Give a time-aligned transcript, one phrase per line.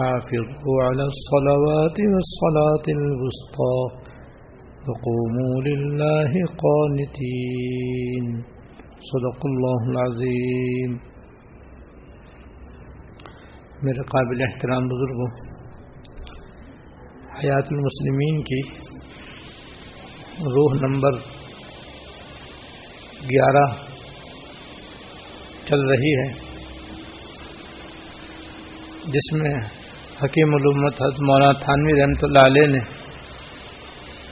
[0.00, 4.00] حافظوا على الصلوات والصلاة الوسطى.
[4.88, 8.24] وقوموا لله قانتين.
[9.00, 10.98] صدق الله العظيم.
[13.82, 15.28] میرے قابل احترام بزرگوں،
[17.38, 18.60] حیات المسلمین کی
[20.40, 21.12] روح نمبر
[23.30, 23.64] گیارہ
[25.64, 26.28] چل رہی ہے،
[29.06, 29.79] جس میں
[30.22, 32.80] حکیم علومت حضرت مولانا تھانوی رحمۃ اللہ علیہ نے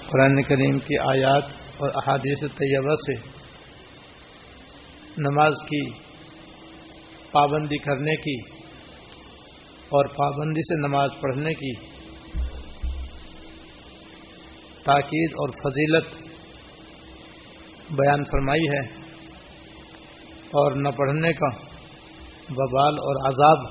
[0.08, 3.14] قرآن کریم کی آیات اور احادیث طیبہ سے
[5.18, 5.80] نماز کی
[7.30, 8.36] پابندی کرنے کی
[9.90, 11.72] اور پابندی سے نماز پڑھنے کی
[14.84, 16.14] تاکید اور فضیلت
[17.94, 18.86] بیان فرمائی ہے
[20.54, 21.54] اور نہ پڑھنے کا
[22.52, 23.68] وبال اور عذاب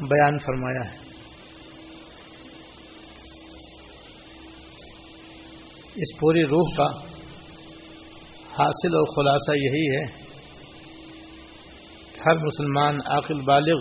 [0.00, 1.08] بیان فرمایا ہے۔
[5.96, 6.86] اس پوری روح کا
[8.58, 10.04] حاصل اور خلاصہ یہی ہے
[12.12, 13.80] کہ ہر مسلمان عاقل بالغ،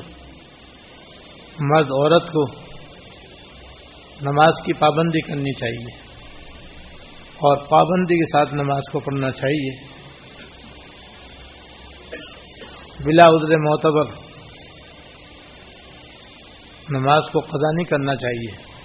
[1.60, 2.46] مرد، عورت کو
[4.22, 6.08] نماز کی پابندی کرنی چاہیے
[7.36, 9.98] اور پابندی کے ساتھ نماز کو پڑھنا چاہیے۔
[13.00, 14.27] بلا عذر معتبر
[16.90, 18.78] نماز کو قضا نہیں کرنا چاہیے۔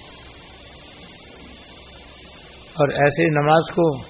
[2.73, 4.01] اور ایسے نماز کو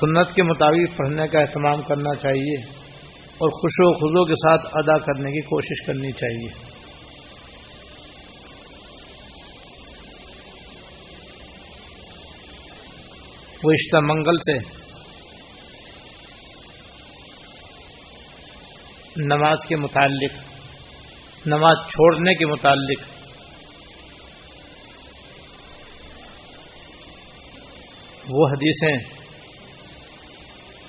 [0.00, 2.60] سنت کے مطابق پڑھنے کا اہتمام کرنا چاہیے
[3.16, 6.72] اور خوش و خزو کے ساتھ ادا کرنے کی کوشش کرنی چاہیے۔
[13.64, 14.82] وشتہ منگل سے
[19.16, 20.51] نماز کے متعلق
[21.46, 23.00] نماز چھوڑنے کے متعلق۔
[28.28, 28.96] وہ حدیثیں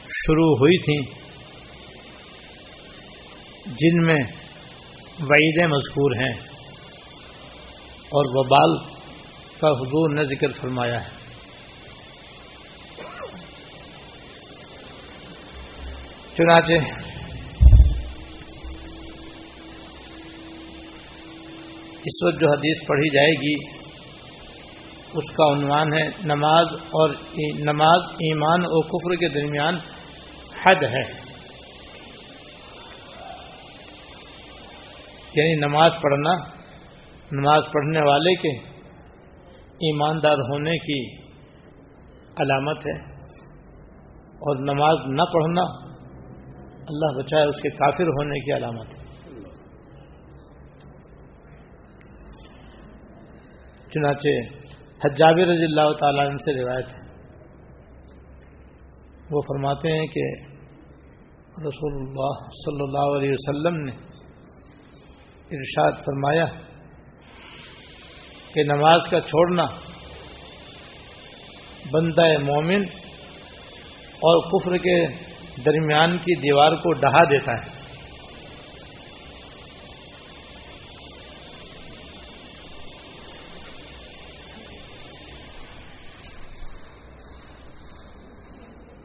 [0.10, 1.24] شروع ہوئی تھیں
[3.66, 4.24] جن میں
[5.20, 6.34] وعیدیں مذکور ہیں
[7.88, 8.94] اور وبال
[9.60, 11.10] کا حضور نے ذکر فرمایا ہے۔
[16.34, 17.13] چنانچہ
[22.06, 23.84] اس وقت جو حدیث پڑھی جائے گی،
[25.14, 27.10] اس کا عنوان ہے، نماز اور
[27.60, 29.76] نماز ایمان اور کفر کے درمیان
[30.66, 31.34] حد ہے۔
[35.36, 36.34] یعنی نماز پڑھنا،
[37.32, 38.60] نماز پڑھنے والے کے
[39.74, 41.16] ایماندار ہونے کی
[42.40, 43.14] علامت ہے۔
[44.16, 45.62] اور نماز نہ پڑھنا،
[46.78, 49.03] اللہ بچائے اس کے کافر ہونے کی علامت ہے۔
[53.94, 54.30] چنانچہ
[55.06, 57.02] حجاب رضی اللہ تعالیٰ عنہ سے روایت ہے۔
[59.32, 60.24] وہ فرماتے ہیں کہ
[61.68, 62.34] رسول اللہ
[62.66, 63.92] صلی اللہ علیہ وسلم نے
[65.58, 66.46] ارشاد فرمایا
[68.54, 69.66] کہ نماز کا چھوڑنا
[71.92, 72.84] بندہ مومن
[74.26, 75.06] اور کفر کے
[75.66, 77.83] درمیان کی دیوار کو ڈہا دیتا ہے۔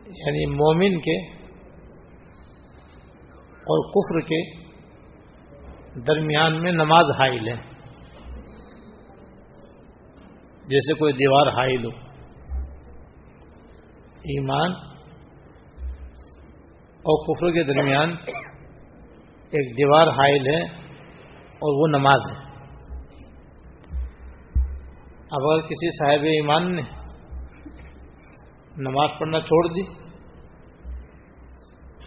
[0.08, 1.32] یعنی مومن کے
[3.56, 4.68] اور کفر کے
[6.00, 7.56] درمیان میں نماز حائل ہے۔
[10.66, 11.90] جیسے کوئی دیوار حائل ہو۔
[14.18, 14.72] ایمان
[16.98, 18.10] اور کفر کے درمیان
[19.50, 20.62] ایک دیوار حائل ہے
[21.42, 22.48] اور وہ نماز ہے۔
[25.30, 26.82] اب اگر کسی صاحب ایمان نے
[28.78, 29.82] نماز پڑھنا چھوڑ دی۔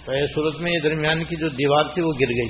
[0.06, 2.50] تو صورت میں یہ درمیان کی جو دیوار تھی وہ گر گئی۔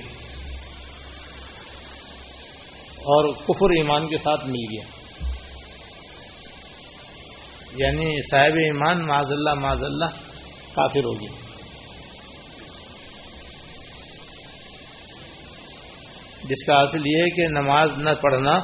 [2.97, 4.83] اور کفر ایمان کے ساتھ مل گیا۔
[7.75, 10.05] یعنی صاحب ایمان معذ اللہ معذ اللہ
[10.73, 11.29] کافر ہو گیا۔
[16.43, 18.59] جس کا حاصل یہ ہے کہ نماز نہ پڑھنا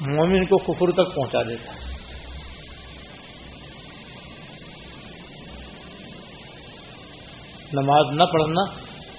[0.00, 1.83] مومن کو کفر تک پہنچا دیتا ہے۔
[7.74, 8.62] نماز نہ پڑھنا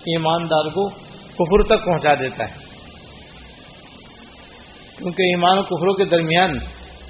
[0.05, 0.89] ایماندار کو
[1.33, 2.53] کفر تک پہنچا دیتا ہے۔
[4.97, 6.51] کیونکہ ایمان و کفروں کے درمیان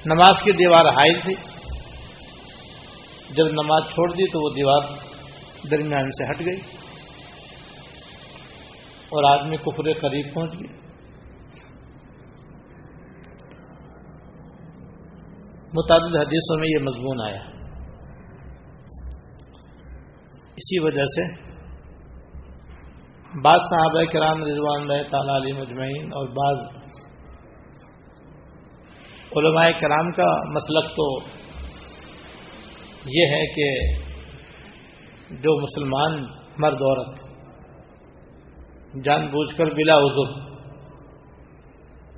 [0.06, 1.34] نماز کی دیوار حائل تھی۔
[3.30, 4.80] جب نماز چھوڑ دی تو وہ دیوار
[5.70, 6.56] درمیان سے ہٹ گئی۔
[9.08, 10.86] اور آدمی کفر قریب پہنچ گئی
[15.74, 17.55] متعدد حدیثوں میں یہ مضمون آیا۔
[20.58, 21.24] اسی وجہ سے
[23.42, 26.62] بعض صحابہ کرام رضوان اللہ تعالی علی مجمعین اور بعض
[29.36, 31.08] علماء کرام کا مسلک تو
[33.06, 33.68] یہ ہے کہ
[35.42, 36.18] جو مسلمان
[36.58, 37.24] مرد عورت
[39.04, 40.34] جان بوجھ کر بلا عذر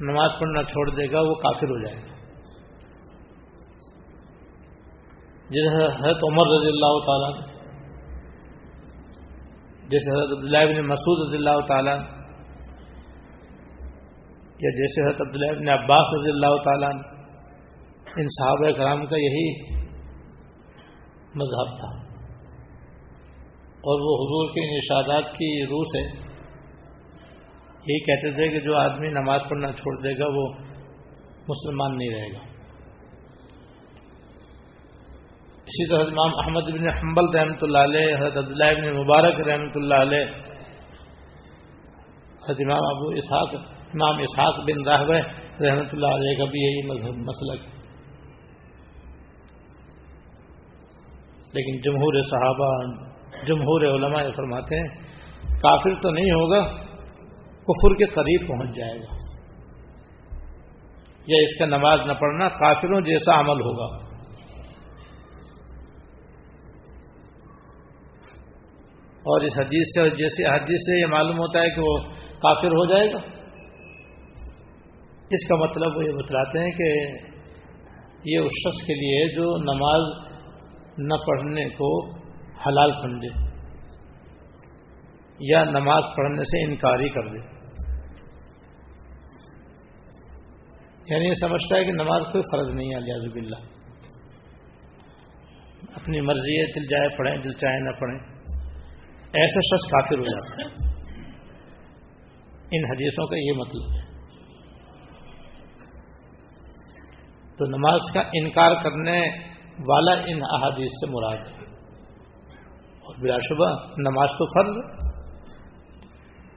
[0.01, 2.17] نماز پڑھنا چھوڑ دے گا، وہ کافر ہو جائے گا۔
[5.51, 7.48] جیسے حضرت عمر رضی اللہ تعالیٰ
[9.89, 11.99] جیسے حضرت عبداللہ بن مسعود رضی اللہ تعالیٰ
[14.61, 16.91] یا جیسے حضرت عبداللہ بن عباس رضی اللہ تعالیٰ
[18.17, 19.75] ان صحابہ کرام کا یہی
[21.35, 22.09] مذہب تھا۔
[23.89, 26.29] اور وہ حضور کے ارشادات کی روح سے
[27.89, 30.49] یہی کہتے تھے کہ جو آدمی نماز پڑھنا چھوڑ دے گا، وہ
[31.49, 32.48] مسلمان نہیں رہے گا۔
[35.69, 39.95] اسی طرح امام احمد بن حنبل رحمۃ اللہ علیہ، حضرت عبداللہ بن مبارک رحمۃ اللہ
[39.95, 40.25] علیہ،
[42.45, 43.55] حضرت امام ابو اسحاق،
[43.95, 45.11] امام اسحاق بن راہب
[45.63, 47.67] رحمۃ اللہ علیہ کا بھی یہی مذہب مسلک
[51.55, 52.73] لیکن جمہور صحابہ،
[53.47, 54.89] جمہور علماء فرماتے ہیں،
[55.61, 56.65] کافر تو نہیں ہوگا،
[57.63, 59.17] کفر کے قریب پہنچ جائے گا۔
[61.27, 64.08] یا اس کا نماز نہ پڑھنا کافروں جیسا عمل ہوگا۔
[69.19, 71.99] اور اس حدیث سے جیسے حدیث سے یہ معلوم ہوتا ہے کہ وہ
[72.39, 73.19] کافر ہو جائے گا۔
[75.31, 77.19] اس کا مطلب وہ یہ بتلاتے ہیں کہ
[78.25, 80.29] یہ اس شخص کے لیے جو نماز
[80.99, 82.15] نہ پڑھنے کو
[82.67, 83.49] حلال سمجھے
[85.41, 87.59] یا نماز پڑھنے سے انکاری کر دے۔
[91.11, 93.79] یعنی یہ سمجھتا ہے کہ نماز کوئی فرض نہیں ہے لیاز اللہ
[95.95, 98.38] اپنی مرضی ہے، دل جائے پڑھیں، دل چاہے نہ پڑھیں۔
[99.29, 100.89] ایسا شخص کافر ہو جاتا ہے
[102.73, 104.09] ان حدیثوں کا یہ مطلب ہے۔
[107.59, 109.21] تو نماز کا انکار کرنے
[109.89, 111.53] والا ان احادیث سے مراد ہے۔
[113.01, 115.09] اور بلا شبہ نماز تو فرض ہے۔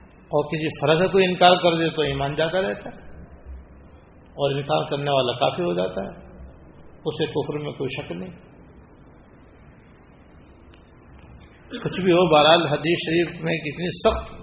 [0.06, 3.22] اور کسی فرض ہے کوئی انکار کر دے تو ایمان جاتا رہتا ہے۔
[4.12, 6.38] اور انکار کرنے والا کافی ہو جاتا ہے۔
[7.04, 8.51] اسے کفر میں کوئی شک نہیں۔
[11.80, 14.42] کچھ بھی ہو، بہرحال حدیث شریف میں کتنی سخت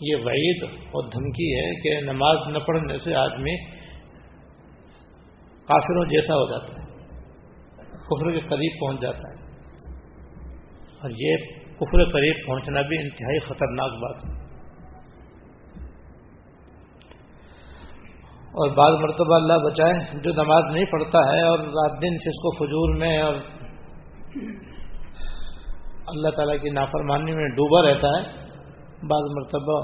[0.00, 3.66] یہ وعید اور دھمکی ہے کہ نماز نہ پڑھنے سے آدمی
[5.64, 6.86] کافروں جیسا ہو جاتا ہے،
[7.90, 9.46] کفر کے قریب پہنچ جاتا ہے۔
[10.78, 11.36] اور یہ
[11.76, 14.46] کفر قریب پہنچنا بھی انتہائی خطرناک بات ہے۔
[18.46, 22.50] اور بعض مرتبہ اللہ بچائے، جو نماز نہیں پڑھتا ہے اور رات دن فسق و
[22.56, 23.34] فجور میں اور
[26.06, 28.46] اللہ تعالیٰ کی نافرمانی میں ڈوبا رہتا ہے،
[29.06, 29.80] بعض مرتبہ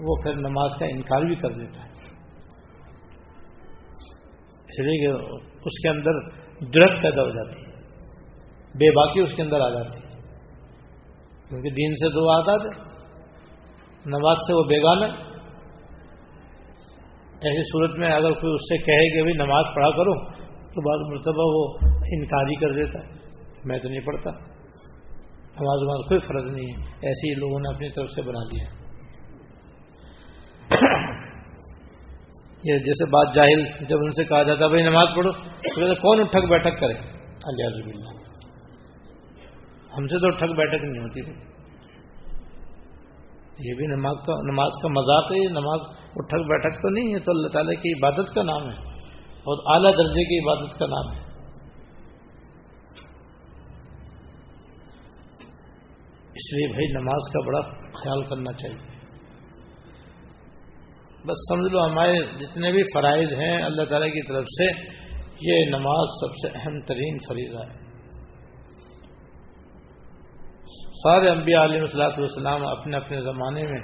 [0.00, 1.90] وہ پھر نماز کا انکار بھی کر دیتا ہے۔
[4.68, 5.34] اس لیے کہ
[5.64, 6.20] اس کے اندر
[6.60, 7.70] جرت پیدا ہو جاتی ہے،
[8.74, 10.10] بے باقی اس کے اندر آ جاتی ہے۔
[11.48, 12.90] کیونکہ دین سے دو آزاد ہے
[14.06, 15.08] نماز سے وہ بیگان ہے
[17.42, 21.08] ایسی صورت میں اگر کوئی اس سے کہے کہ بھائی نماز پڑھا کرو، تو بعض
[21.10, 21.78] مرتبہ وہ
[22.12, 23.18] انکار ہی کر دیتا ہے،
[23.64, 24.30] میں تو نہیں پڑھتا۔
[25.60, 28.68] نماز نماز کوئی فرض نہیں ہے۔ ایسے ہی لوگوں نے اپنی طرف سے بنا لیا
[32.64, 36.48] یہ جیسے بات جاہل جب ان سے کہا جاتا بھائی نماز پڑھو، تو کون اٹھک
[36.50, 36.96] بیٹھک کرے؟
[37.44, 38.18] الجاز بلّہ
[39.96, 41.20] ہم سے تو اٹھک بیٹھک نہیں ہوتی
[43.68, 45.80] یہ بھی نماز کا نماز کا مذاق ہے، یہ نماز
[46.16, 48.76] اٹھک بیٹھک تو نہیں ہے تو اللہ تعالیٰ کی عبادت کا نام ہے
[49.46, 51.29] اور اعلیٰ درجے کی عبادت کا نام ہے۔
[56.40, 57.60] اس لیے بھائی نماز کا بڑا
[57.92, 59.00] خیال کرنا چاہیے۔
[61.26, 64.64] بس سمجھ لو ہمارے جتنے بھی فرائض ہیں اللہ تعالیٰ کی طرف سے،
[65.40, 67.90] یہ نماز سب سے اہم ترین فریضہ ہے۔
[71.02, 73.80] سارے انبیاء علیہ السلاۃ والسلام اپنے اپنے زمانے میں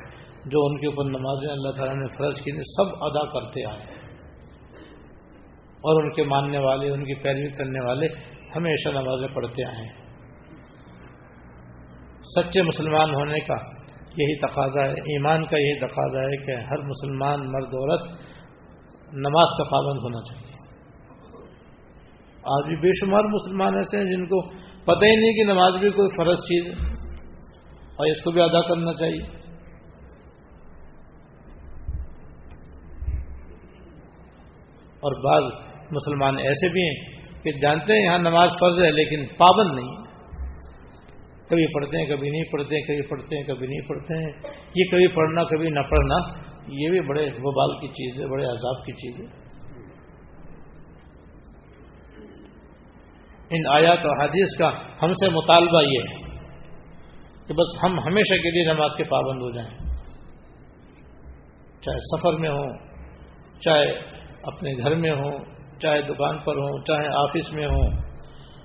[0.47, 4.17] جو ان کے اوپر نمازیں اللہ تعالیٰ نے فرض کی سب ادا کرتے آئے ہیں۔
[5.77, 8.07] اور ان کے ماننے والے، ان کی پیروی کرنے والے
[8.57, 10.06] ہمیشہ نمازیں پڑھتے آئے ہیں۔
[12.35, 13.55] سچے مسلمان ہونے کا
[14.17, 18.03] یہی تقاضا ہے، ایمان کا یہی تقاضا ہے کہ ہر مسلمان، مرد، عورت
[19.13, 20.47] نماز کا پابند ہونا چاہیے۔
[22.45, 24.49] آج بھی بے شمار مسلمان ایسے ہیں جن کو
[24.85, 26.73] پتہ ہی نہیں کہ نماز بھی کوئی فرض چیز ہے
[27.97, 29.23] اور اس کو بھی ادا کرنا چاہیے۔
[34.97, 35.53] اور بعض
[35.91, 40.06] مسلمان ایسے بھی ہیں کہ جانتے ہیں یہاں نماز فرض ہے لیکن پابند نہیں۔
[41.49, 44.31] کبھی پڑھتے ہیں، کبھی نہیں پڑھتے ہیں، کبھی پڑھتے ہیں، کبھی نہیں پڑھتے ہیں۔
[44.75, 46.17] یہ کبھی پڑھنا، کبھی نہ پڑھنا،
[46.69, 49.47] یہ بھی بڑے وبال کی چیز ہے، بڑے عذاب کی چیز ہے۔
[53.51, 54.71] ان آیات و حدیث کا
[55.03, 56.39] ہم سے مطالبہ یہ ہے
[57.47, 59.71] کہ بس ہم ہمیشہ کے لیے نماز کے پابند ہو جائیں۔
[61.81, 62.69] چاہے سفر میں ہوں،
[63.61, 63.93] چاہے
[64.43, 65.39] اپنے گھر میں ہوں،
[65.81, 68.06] چاہے دکان پر ہوں، چاہے آفس میں ہوں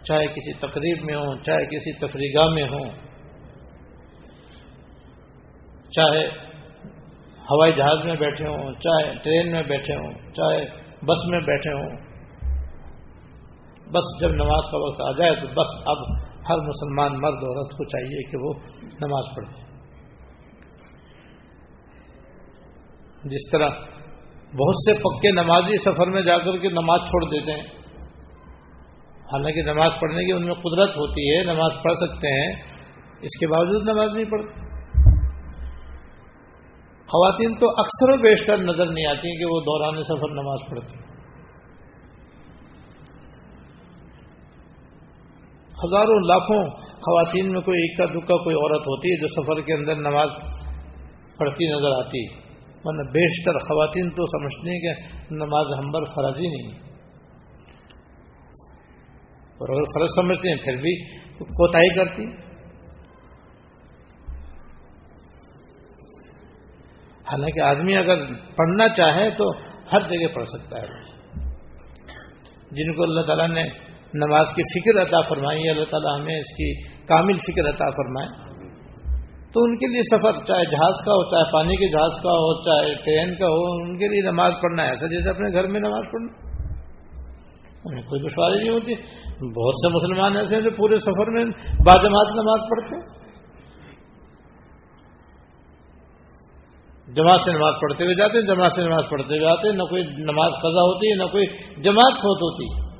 [0.03, 2.89] چاہے کسی تقریب میں ہوں، چاہے کسی تفریح میں ہوں،
[5.89, 6.27] چاہے
[7.51, 10.65] ہوائی جہاز میں بیٹھے ہوں، چاہے ٹرین میں بیٹھے ہوں، چاہے
[11.05, 11.89] بس میں بیٹھے ہوں۔
[13.91, 15.97] بس جب نماز کا وقت آ جائے تو بس اب
[16.49, 18.53] ہر مسلمان مرد، عورت کو چاہیے کہ وہ
[19.01, 19.69] نماز پڑھے۔
[23.23, 23.69] جس طرح
[24.53, 27.80] بہت سے پکے نمازی سفر میں جا کر کے نماز چھوڑ دیتے ہیں
[29.31, 32.51] حالانکہ نماز پڑھنے کی ان میں قدرت ہوتی ہے، نماز پڑھ سکتے ہیں،
[33.21, 34.69] اس کے باوجود نماز نہیں پڑھتے۔
[37.09, 40.99] خواتین تو اکثر و بیشتر نظر نہیں آتی کہ وہ دوران سفر نماز پڑھتی
[45.75, 46.61] ہزاروں لاکھوں
[47.01, 50.29] خواتین میں کوئی اکا دکا کوئی عورت ہوتی ہے جو سفر کے اندر نماز
[51.37, 52.23] پڑھتی نظر آتی
[52.85, 54.93] ورنہ بیشتر خواتین تو سمجھتے ہیں کہ
[55.35, 56.90] نماز ہمبر فراضی نہیں
[59.61, 61.05] اور اگر فرض سمجھتے ہیں، پھر بھی
[61.37, 62.25] کوتا کرتی۔
[67.21, 69.51] حالانکہ آدمی اگر پڑھنا چاہے تو
[69.93, 70.87] ہر جگہ پڑھ سکتا ہے۔
[72.71, 73.63] جن کو اللہ تعالیٰ نے
[74.13, 78.51] نماز کی فکر عطا فرمائی، اللہ تعالیٰ ہمیں اس کی کامل فکر عطا فرمائے۔
[79.53, 82.61] تو ان کے لیے سفر، چاہے جہاز کا ہو، چاہے پانی کے جہاز کا ہو،
[82.61, 85.79] چاہے ٹرین کا ہو، ان کے لیے نماز پڑھنا ہے۔ ایسا جیسے اپنے گھر میں
[85.79, 86.51] نماز پڑھنا۔
[87.85, 88.93] انہیں کوئی دشواری نہیں ہوتی۔
[89.49, 91.45] بہت سے مسلمان ایسے ہیں جو پورے سفر میں
[91.85, 93.21] باجماعت نماز پڑھتے
[97.13, 99.83] جماعت سے نماز پڑھتے ہوئے جاتے ہیں، جماعت سے نماز پڑھتے ہوئے آتے ہیں، نہ
[99.83, 101.45] کوئی نماز قضا ہوتی ہے، نہ کوئی
[101.81, 102.91] جماعت فوت ہوتی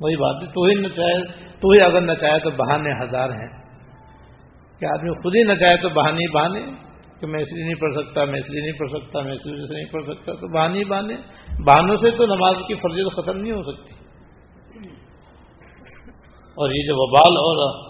[0.00, 1.22] وہی بات ہے، تو ہی نہ چاہے
[1.60, 3.46] تو ہی اگر نہ چاہے تو بہانے ہزار ہیں۔
[4.80, 6.60] کہ آدمی خود ہی نہ چاہے تو بہانے بہانے،
[7.20, 9.46] کہ میں اس لیے نہیں پڑھ سکتا، میں اس لیے نہیں پڑھ سکتا، میں اس
[9.46, 11.16] لیے سے نہیں پڑھ سکتا، تو بہانے بہانے۔
[11.64, 13.97] بہانوں سے تو نماز کی فرضیت ختم نہیں ہو سکتی۔
[16.58, 17.88] اور یہ جو وبال اور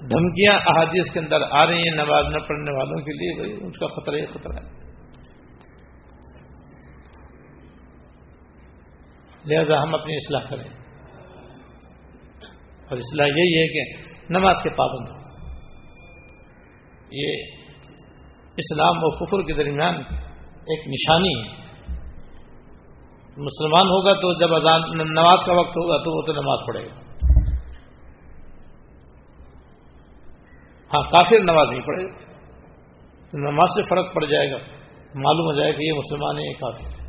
[0.00, 3.78] دھمکیاں احادیث کے اندر آ رہی ہیں نماز نہ پڑھنے والوں کے لیے، بھائی اس
[3.78, 4.84] کا خطرہ ہی خطرہ ہے۔
[9.46, 10.64] لہذا ہم اپنی اصلاح کریں۔
[12.90, 15.24] اور اصلاح یہی ہے کہ نماز کے پابند ہو
[17.12, 17.36] یہ
[18.56, 19.94] اسلام و کفر کے درمیان
[20.44, 21.64] ایک نشانی ہے۔
[23.36, 24.80] مسلمان ہوگا تو جب اذان،
[25.10, 27.03] نماز کا وقت ہوگا تو وہ تو نماز پڑھے گا۔
[30.86, 32.06] ہاں کافر نماز نہیں پڑھے۔
[33.30, 34.56] تو نماز سے فرق پڑ جائے گا۔
[35.14, 37.04] معلوم ہو جائے کہ یہ مسلمان ہے یہ کافر ہے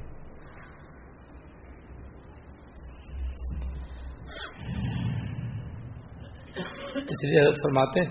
[6.95, 8.09] اس لیے حضرت فرماتے ہیں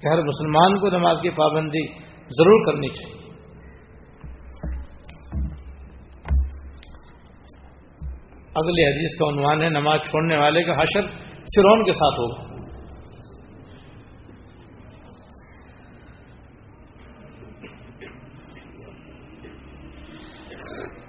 [0.00, 3.24] کہ ہر مسلمان کو نماز کی پابندی ضرور کرنی چاہیے۔
[8.54, 11.06] اگلی حدیث کا عنوان ہے، نماز چھوڑنے والے کا حشر
[11.44, 12.53] فرون کے ساتھ ہوگا۔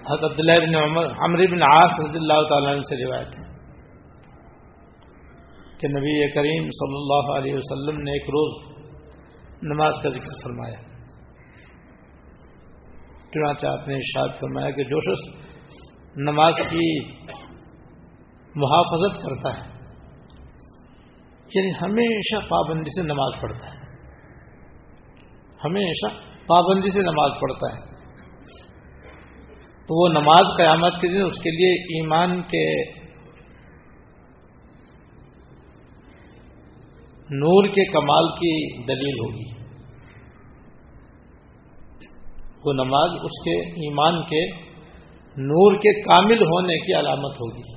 [0.09, 3.53] حضرت عبداللہ بن عمر عمر بن عاص رضی اللہ تعالیٰ عنہ سے روایت ہے
[5.77, 8.75] کہ نبی کریم صلی اللہ علیہ وسلم نے ایک روز
[9.63, 10.79] نماز کا ذکر فرمایا۔
[13.33, 15.45] چنانچہ آپ نے ارشاد فرمایا کہ جو شخص
[16.15, 17.00] نماز کی
[18.55, 19.75] محافظت کرتا ہے
[21.55, 23.79] یعنی ہمیشہ پابندی سے نماز پڑھتا ہے۔
[25.65, 26.07] ہمیشہ
[26.47, 27.94] پابندی سے نماز پڑھتا ہے۔
[29.86, 32.84] تو وہ نماز قیامت کے دن اس کے لیے ایمان کے
[37.30, 39.65] نور کے کمال کی دلیل ہوگی۔
[42.65, 44.51] وہ نماز اس کے ایمان کے
[45.38, 47.75] نور کے کامل ہونے کی علامت ہوگی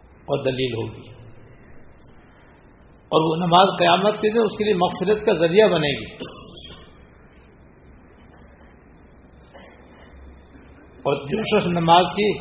[0.00, 1.08] اور دلیل ہوگی۔
[3.04, 6.34] اور وہ نماز قیامت کے دن اس کے لیے مغفرت کا ذریعہ بنے گی۔
[11.04, 12.38] اور جو شخص نماز کی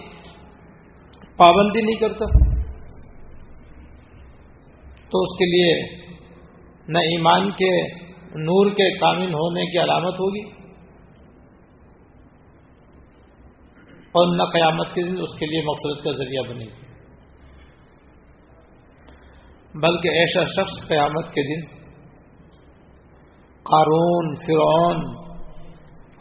[1.38, 2.26] پابندی نہیں کرتا،
[5.10, 5.98] تو اس کے لیے
[6.88, 7.88] نہ ایمان کے
[8.36, 10.42] نور کے کامل ہونے کی علامت ہوگی
[14.12, 16.82] اور نہ قیامت کے دن اس کے لیے مقصد کا ذریعہ بنے گی۔
[19.76, 21.66] بلکہ ایسا شخص قیامت کے دن
[23.64, 24.98] قارون، فرعون،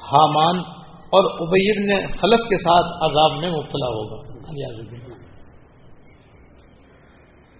[0.00, 0.81] حامان
[1.12, 4.32] اور ابیر نے خلف کے ساتھ عذاب میں مبتلا ہوگا۔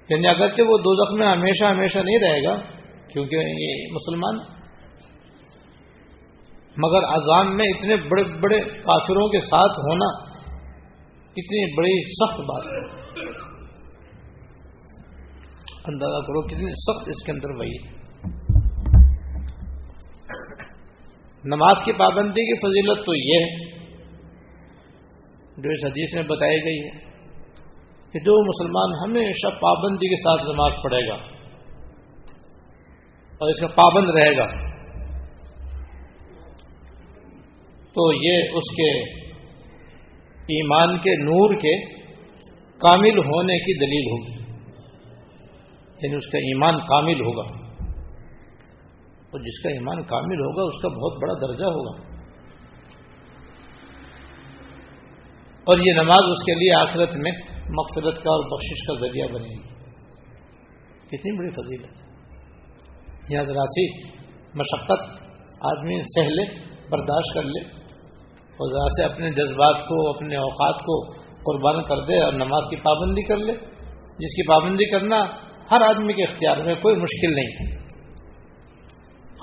[0.09, 2.56] یعنی اگرچہ وہ دو میں ہمیشہ ہمیشہ نہیں رہے گا،
[3.09, 4.62] کیونکہ یہ مسلمان۔
[6.76, 10.32] مگر عذاب میں اتنے بڑے بڑے کافروں کے ساتھ ہونا
[11.37, 13.02] اتنی بڑی سخت بات ہے۔
[15.87, 18.01] اندازہ کرو کتنی سخت اس کے اندر وہی ہے۔
[21.44, 23.70] نماز کی پابندی کی فضیلت تو یہ ہے
[25.57, 26.90] جو اس حدیث میں بتائی گئی ہے
[28.14, 31.14] کہ جو مسلمان ہمیشہ پابندی کے ساتھ نماز پڑھے گا
[33.40, 34.46] اور اس کا پابند رہے گا،
[37.96, 38.90] تو یہ اس کے
[40.48, 41.74] ایمان کے نور کے
[42.81, 44.40] کامل ہونے کی دلیل ہوگی
[46.02, 47.62] یعنی اس کا ایمان کامل ہوگا۔
[49.33, 52.12] اور جس کا ایمان کامل ہوگا، اس کا بہت بڑا درجہ ہوگا۔
[55.61, 57.33] اور یہ نماز اس کے لیے آخرت میں
[57.71, 59.62] مقصرت کا اور بخشش کا ذریعہ بنے گی۔
[61.07, 61.87] کتنی بڑی فضیلت۔
[63.29, 64.09] یہاں ذراسی
[64.55, 65.01] مشقت،
[65.61, 67.61] آدمی سہ لے، برداشت کر لے۔
[68.40, 72.77] اور ذرا سے اپنے جذبات کو، اپنے اوقات کو قربان کر دے اور نماز کی
[72.77, 73.53] پابندی کر لے۔
[74.18, 75.25] جس کی پابندی کرنا
[75.71, 77.82] ہر آدمی کے اختیار میں کوئی مشکل نہیں۔ ہے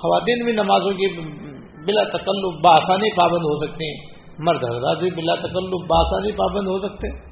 [0.02, 1.06] خواتین بھی نمازوں کی
[1.70, 6.88] بلا تکلب بآسانی پابند ہو سکتے ہیں۔ مرد حضرات بھی بلا تکلب بآسانی پابند ہو
[6.88, 7.30] سکتے ہیں۔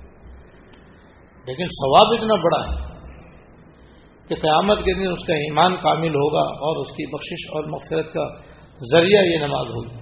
[1.46, 2.88] لیکن ثواب اتنا بڑا ہے
[4.28, 8.14] کہ قیامت کے دن اس کا ایمان کامل ہوگا اور اس کی بخشش اور مقصد
[8.14, 8.28] کا
[8.92, 9.98] ذریعہ یہ نماز ہوگی۔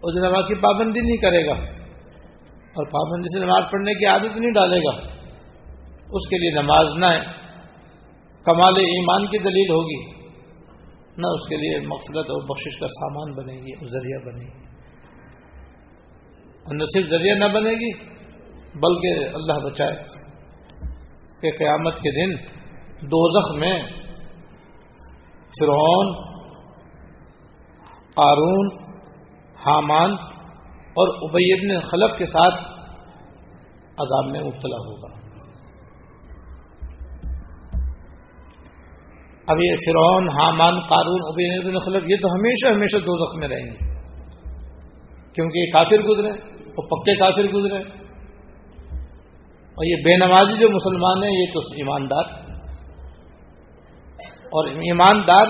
[0.00, 1.54] اور جو نماز کی پابندی نہیں کرے گا
[2.50, 4.96] اور پابندی سے نماز پڑھنے کی عادت نہیں ڈالے گا،
[6.12, 7.06] اس کے لیے نماز نہ
[8.44, 10.17] کمال ایمان کی دلیل ہوگی۔
[11.18, 14.66] نہ اس کے لیے مقصد اور بخشش کا سامان بنے گی، ذریعہ بنے گی۔
[16.58, 17.92] اور نہ صرف ذریعہ نہ بنے گی،
[18.74, 20.28] بلکہ اللہ بچائے۔
[21.40, 22.46] کہ قیامت کے دن
[23.00, 23.82] دو میں
[25.60, 26.14] فرعون
[28.14, 28.82] قارون
[29.56, 30.10] حامان
[30.70, 32.54] اور ابیب نے خلف کے ساتھ
[34.00, 35.17] عذاب میں مبتلا ہوگا۔
[39.48, 43.98] اب یہ فرعون، حامان، قارون ابین خلف، یہ تو ہمیشہ ہمیشہ دو میں رہیں گے۔
[45.32, 46.30] کیونکہ یہ کافر گزرے،
[46.76, 47.78] وہ پکے کافر گزرے۔
[49.52, 52.24] اور یہ بے نمازی جو مسلمان ہیں، یہ تو ایماندار۔
[54.46, 55.46] اور ایماندار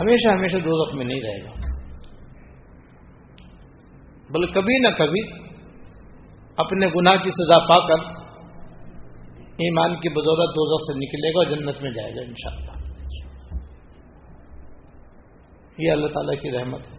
[0.00, 1.50] ہمیشہ ہمیشہ دو میں نہیں رہے گا۔
[4.30, 5.44] بلکہ کبھی نہ کبھی
[6.56, 8.23] اپنے گناہ کی سزا پا کر
[9.54, 12.84] ایمان کی بدولت دو سے نکلے گا اور جنت میں جائے گا انشاءاللہ۔
[15.78, 16.96] یہ اللہ تعالیٰ کی رحمت ہے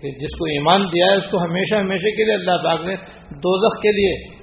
[0.00, 2.94] کہ جس کو ایمان دیا ہے، اس کو ہمیشہ ہمیشہ کے لیے اللہ پاک نے
[3.30, 4.34] دو کے لیے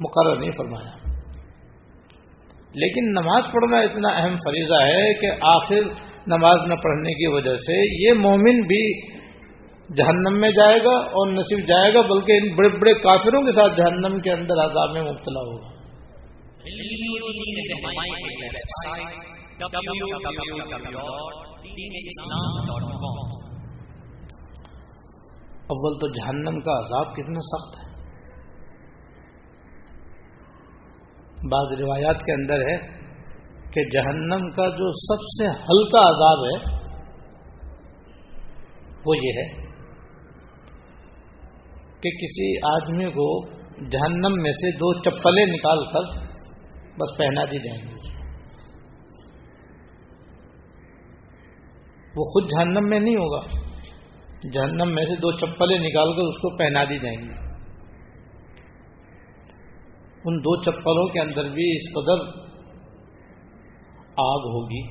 [0.00, 1.02] مقرر نہیں فرمایا۔
[2.74, 5.82] لیکن نماز پڑھنا اتنا اہم فریضہ ہے کہ آخر
[6.26, 9.12] نماز نہ پڑھنے کی وجہ سے یہ مومن بھی
[9.96, 13.76] جہنم میں جائے گا اور نصیب جائے گا، بلکہ ان بڑے بڑے کافروں کے ساتھ
[13.76, 15.71] جہنم کے اندر عذاب میں مبتلا ہوگا۔
[25.72, 27.90] اول تو جہنم کا عذاب کتنا سخت ہے۔
[31.48, 32.76] بعض روایات کے اندر ہے
[33.70, 36.82] کہ جہنم کا جو سب سے ہلکا عذاب ہے،
[39.06, 39.48] وہ یہ ہے
[42.00, 43.46] کہ کسی آدمی کو
[43.90, 46.31] جہنم میں سے دو چپلیں نکال کر
[46.94, 48.12] بس پہنا دی جائیں گی۔
[52.16, 53.46] وہ خود جہنم میں نہیں ہوگا۔
[54.52, 57.52] جہنم میں سے دو چپلیں نکال کر اس کو پہنا دی جائیں گی۔
[60.24, 62.42] ان دو چپلوں کے اندر بھی اس قدر
[64.16, 64.82] آگ ہوگی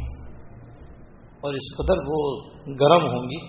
[1.42, 2.42] اور اس قدر وہ
[2.82, 3.48] گرم ہوں گی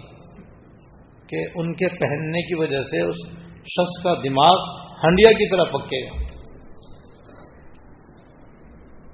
[1.27, 3.29] کہ ان کے پہننے کی وجہ سے اس
[3.65, 6.22] شخص کا دماغ ہنڈیا کی طرح پکے گا۔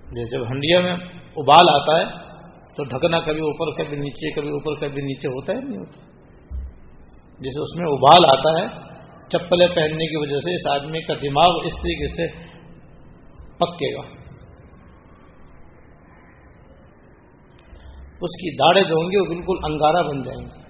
[0.09, 0.93] جیسے ہنڈیا میں
[1.37, 2.29] ابال آتا ہے،
[2.77, 6.01] تو ڈھکنا کبھی اوپر، کبھی نیچے، کبھی اوپر، کبھی نیچے ہوتا ہے، نہیں ہوتا۔
[7.39, 8.89] جیسے اس میں ابال آتا ہے،
[9.29, 12.27] چپلیں پہننے کی وجہ سے اس آدمی کا دماغ اس طریقے سے
[13.57, 14.01] پکے گا۔
[18.21, 20.69] اس کی داڑیں جو ہوں گی وہ بالکل انگارا بن جائیں گی۔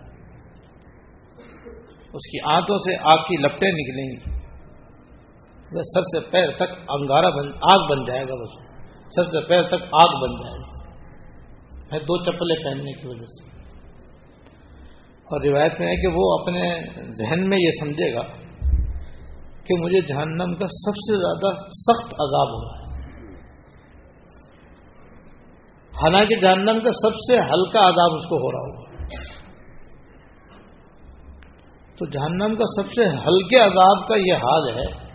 [2.12, 4.40] اس کی آنتوں سے آگ کی لپٹیں نکلیں گی۔
[5.72, 8.67] وہ سر سے پیر تک انگارا بن، آگ بن جائے گا بس۔
[9.08, 10.68] سر سے پیر تک آگ بن جائے گا
[11.92, 13.48] ہے دو چپلیں پہننے کی وجہ سے۔
[15.24, 18.22] اور روایت میں ہے کہ وہ اپنے ذہن میں یہ سمجھے گا
[19.64, 22.88] کہ مجھے جہنم کا سب سے زیادہ سخت عذاب ہو رہا ہے۔
[25.90, 28.88] حالانکہ جہنم کا سب سے ہلکا عذاب اس کو ہو رہا ہوگا۔
[31.98, 35.07] تو جہنم کا سب سے ہلکے عذاب کا یہ حال ہے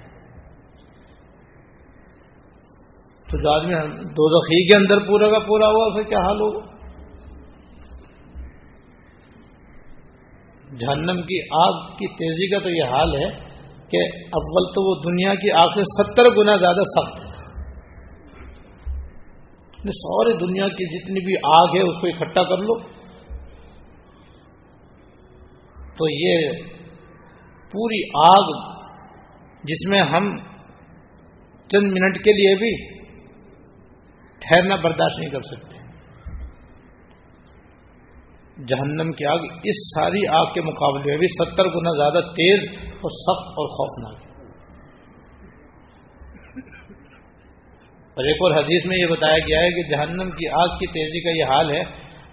[3.33, 6.65] تو جو آدمی دو دخی کے اندر پورا کا پورا ہوا اسے کیا حال ہوگا؟
[10.79, 13.29] جہنم کی آگ کی تیزی کا تو یہ حال ہے
[13.89, 17.27] کہ اول تو وہ دنیا کی آگ سے ستر گنا زیادہ سخت ہے۔
[19.77, 22.79] یعنی ساری دنیا کی جتنی بھی آگ ہے، اس کو اکٹھا کر لو۔
[25.97, 26.51] تو یہ
[27.71, 28.73] پوری آگ
[29.63, 30.37] جس میں ہم
[31.67, 32.92] چند منٹ کے لیے بھی
[34.43, 35.83] ٹھہرنا برداشت نہیں کر سکتے۔
[38.67, 43.09] جہنم کی آگ، اس ساری آگ کے مقابلے میں بھی ستر گنا زیادہ تیز اور
[43.09, 44.33] سخت اور خوفناک۔
[48.15, 51.21] اور ایک اور حدیث میں یہ بتایا گیا ہے کہ جہنم کی آگ کی تیزی
[51.21, 51.83] کا یہ حال ہے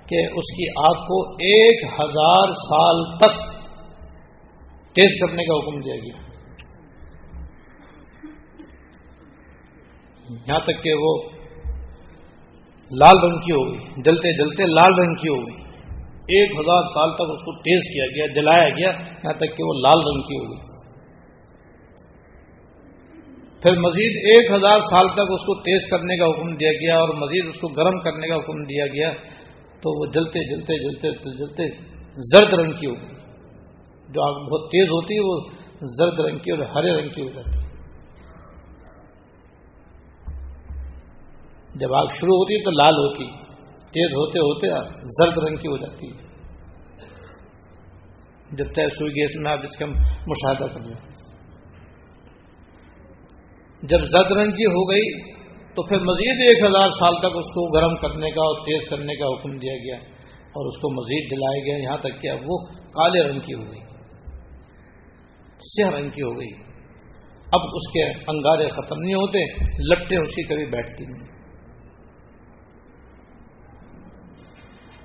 [0.07, 3.55] کہ اس کی آگ کو ایک ہزار سال تک
[4.95, 6.31] تیز کرنے کا حکم دیا گیا۔
[10.47, 11.40] یہاں تک کہ وہ
[12.93, 15.61] لال رنگ کی ہو گئی، جلتے جلتے لال رنگ کی ہو گئی۔
[16.39, 18.89] ایک ہزار سال تک اس کو تیز کیا گیا، جلایا گیا،
[19.25, 20.71] یہاں تک کہ وہ لال رنگ کی ہو گئی۔
[23.63, 27.09] پھر مزید ایک ہزار سال تک اس کو تیز کرنے کا حکم دیا گیا اور
[27.09, 29.11] مزید اس کو گرم کرنے کا حکم دیا گیا،
[29.83, 31.69] تو وہ جلتے جلتے جلتے جلتے
[32.17, 33.21] زرد رنگ کی ہو گئی۔
[34.09, 35.41] جو آگ بہت تیز ہوتی ہے، وہ
[35.83, 37.60] زرد رنگ کی اور ہرے رنگ کی ہو جاتی
[41.75, 43.25] جب آگ شروع ہوتی ہے تو لال ہوتی
[43.93, 44.67] تیز ہوتے ہوتے
[45.09, 46.29] زرد رنگ کی ہو جاتی ہے۔
[48.51, 49.87] جب طے سوئی گیس میں آپ اس کا
[50.27, 51.11] مشاہدہ کر لیں۔
[53.83, 55.23] جب زرد رنگ کی ہو گئی
[55.75, 59.15] تو پھر مزید ایک ہزار سال تک اس کو گرم کرنے کا اور تیز کرنے
[59.15, 59.97] کا حکم دیا گیا
[60.31, 62.59] اور اس کو مزید جلایا گیا یہاں تک کہ اب وہ
[62.91, 63.81] کالے رنگ کی ہو گئی،
[65.61, 66.53] سیاہ رنگ کی ہو گئی۔
[67.53, 69.45] اب اس کے انگارے ختم نہیں ہوتے
[69.91, 71.40] لٹے اس کی کبھی بیٹھتی نہیں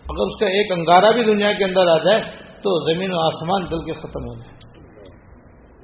[0.06, 2.20] اگر اس کا ایک انگارہ بھی دنیا کے اندر آ جائے
[2.58, 4.56] تو زمین و آسمان جل کے ختم ہو جائے۔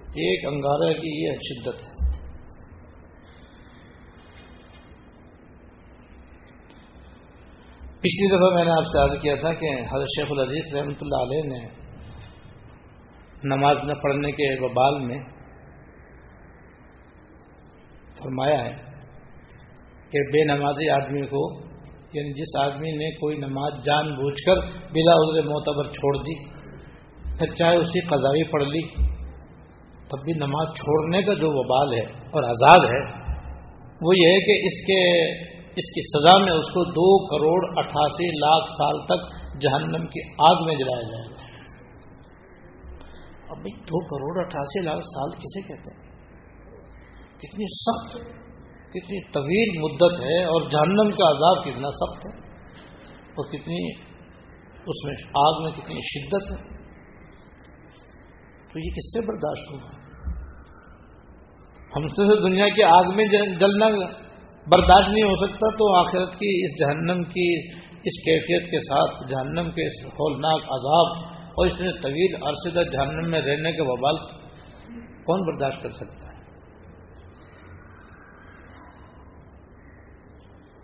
[0.01, 2.01] ایک انگارہ کی یہ شدت ہے۔
[7.99, 11.21] پچھلی دفعہ میں نے آپ سے عرض کیا تھا کہ حضرت شیخ العزیز رحمۃ اللہ
[11.21, 11.67] علیہ نے
[13.43, 15.19] نماز نہ پڑھنے کے وبال میں
[18.19, 18.73] فرمایا ہے
[20.09, 21.70] کہ بے نمازی آدمی کو
[22.13, 26.35] یعنی جس آدمی نے کوئی نماز جان بوجھ کر بلا عذر معتبر چھوڑ دی،
[27.39, 28.81] پھر چاہے اسی قضائی پڑھ لی،
[30.07, 33.01] تب بھی نماز چھوڑنے کا جو وبال ہے اور آزاد ہے،
[34.01, 35.01] وہ یہ ہے کہ اس کے،
[35.75, 39.29] اس کی سزا میں اس کو دو کروڑ اٹھاسی لاکھ سال تک
[39.61, 41.49] جہنم کی آگ میں جلایا جائے۔ گا
[43.49, 46.11] اب بھائی، دو کروڑ اٹھاسی لاکھ سال کسے کہتے ہیں؟
[47.37, 48.41] کتنی سخت
[48.93, 52.37] کتنی طویل مدت ہے اور جہنم کا عذاب کتنا سخت ہے
[53.31, 53.81] اور کتنی
[54.85, 56.81] اس میں آگ میں کتنی شدت ہے۔
[58.71, 60.01] تو یہ کس سے برداشت ہوگا
[61.95, 63.25] ہم سے دنیا کی آگ میں
[63.59, 63.87] جلنا
[64.67, 67.47] برداشت نہیں ہو سکتا تو آخرت کی اس جہنم کی
[68.03, 71.17] اس کیفیت کے ساتھ جہنم کے اس ہولناک عذاب
[71.49, 74.15] اور اس میں طویل عرصے تک جہنم میں رہنے کے وبال
[75.25, 76.30] کون برداشت کر سکتا ہے؟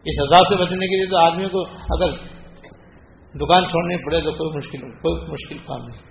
[0.04, 2.12] اس عذاب سے بچنے کے لیے تو آدمی کو اگر
[3.36, 6.02] دکان چھوڑنی پڑے تو کوئی مشکل کوئی مشکل کام نہیں۔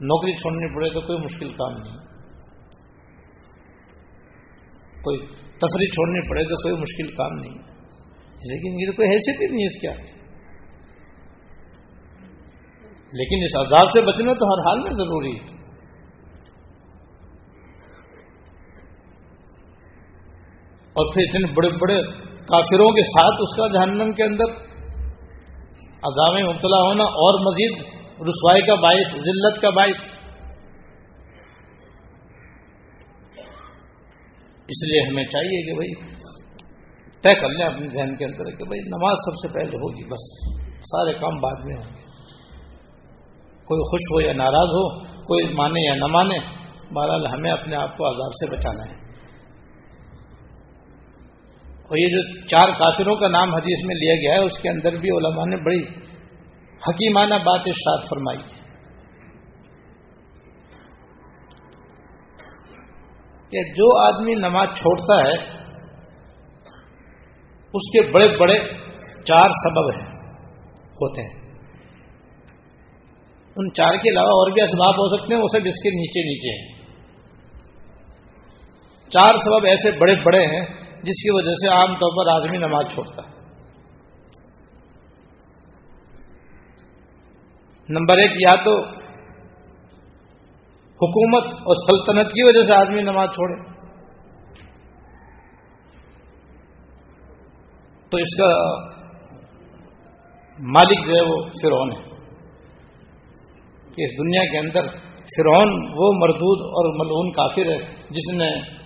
[0.00, 1.96] نوکری چھوڑنی پڑے تو کوئی مشکل کام نہیں۔
[5.02, 7.78] کوئی تفریح چھوڑنی پڑے تو کوئی مشکل کام نہیں۔
[8.50, 9.92] لیکن یہ تو کوئی حیثیت ہی نہیں ہے اس کیا
[13.12, 15.58] لیکن اس عذاب سے بچنا تو ہر حال میں ضروری ہے۔
[20.88, 24.68] اور پھر اتنے بڑے بڑے کافروں کے ساتھ اس کا جہنم کے اندر
[26.02, 27.72] عذاب مبتلا ہونا اور مزید
[28.20, 30.18] رسوائی کا باعث، ذلت کا باعث۔
[34.68, 35.94] اس لیے ہمیں چاہیے کہ بھائی
[37.22, 40.24] طے کر لیں اپنے ذہن کے اندر کہ بھائی نماز سب سے پہلے ہوگی، بس
[40.80, 42.02] سارے کام بعد میں ہوں گے۔
[43.64, 46.38] کوئی خوش ہو یا ناراض ہو، کوئی مانے یا نہ مانے،
[46.94, 49.07] بہرحال ہمیں اپنے آپ کو عذاب سے بچانا ہے۔
[51.88, 54.90] اور یہ جو چار کافروں کا نام حدیث میں لیا گیا ہے، اس کے اندر
[54.90, 55.82] بھی علماء نے بڑی
[56.88, 58.68] حکیمانہ بات ارشاد فرمائی ہے۔
[63.50, 65.58] کہ جو آدمی نماز چھوڑتا ہے،
[67.74, 68.58] اس کے بڑے بڑے
[69.24, 70.16] چار سبب ہیں،
[70.84, 71.40] ہوتے ہیں۔
[73.56, 76.22] ان چار کے علاوہ اور بھی اسباب ہو سکتے ہیں، وہ سب اس کے نیچے
[76.22, 76.78] نیچے ہیں۔
[79.08, 82.94] چار سبب ایسے بڑے بڑے ہیں جس کی وجہ سے عام طور پر آدمی نماز
[82.94, 83.38] چھوڑتا ہے۔
[87.88, 88.98] نمبر ایک، یا تو
[90.94, 93.78] حکومت اور سلطنت کی وجہ سے آدمی نماز چھوڑے۔
[98.10, 98.48] تو اس کا
[100.60, 102.08] مالک جو ہے وہ فرعون ہے۔
[103.94, 104.82] کہ اس دنیا کے اندر
[105.36, 108.77] فرعون وہ مردود اور ملعون کافر ہے جس نے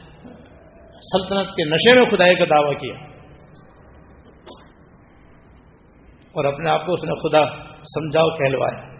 [1.02, 2.94] سلطنت کے نشے میں خدائی کا دعویٰ کیا۔
[6.32, 7.44] اور اپنے آپ کو اس نے خدا
[7.76, 8.92] سمجھاؤ کہلوایا۔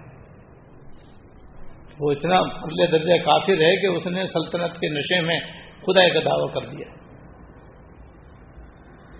[2.00, 5.40] وہ اتنا اگلے درجہ کافر ہے کہ اس نے سلطنت کے نشے میں
[5.80, 7.02] خدا کا دعویٰ کر دیا۔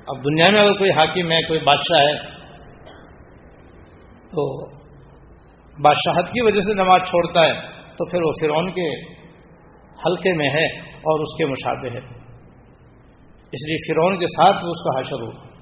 [0.07, 2.19] اب دنیا میں اگر کوئی حاکم ہے، کوئی بادشاہ ہے،
[4.27, 4.69] تو
[5.83, 7.55] بادشاہت کی وجہ سے نماز چھوڑتا ہے،
[7.87, 9.01] تو پھر وہ فرعون کے
[10.07, 12.12] حلقے میں ہے اور اس کے مشابے ہے۔
[13.53, 15.53] اس لیے فرعون کے ساتھ وہ اس کا حشر ہو۔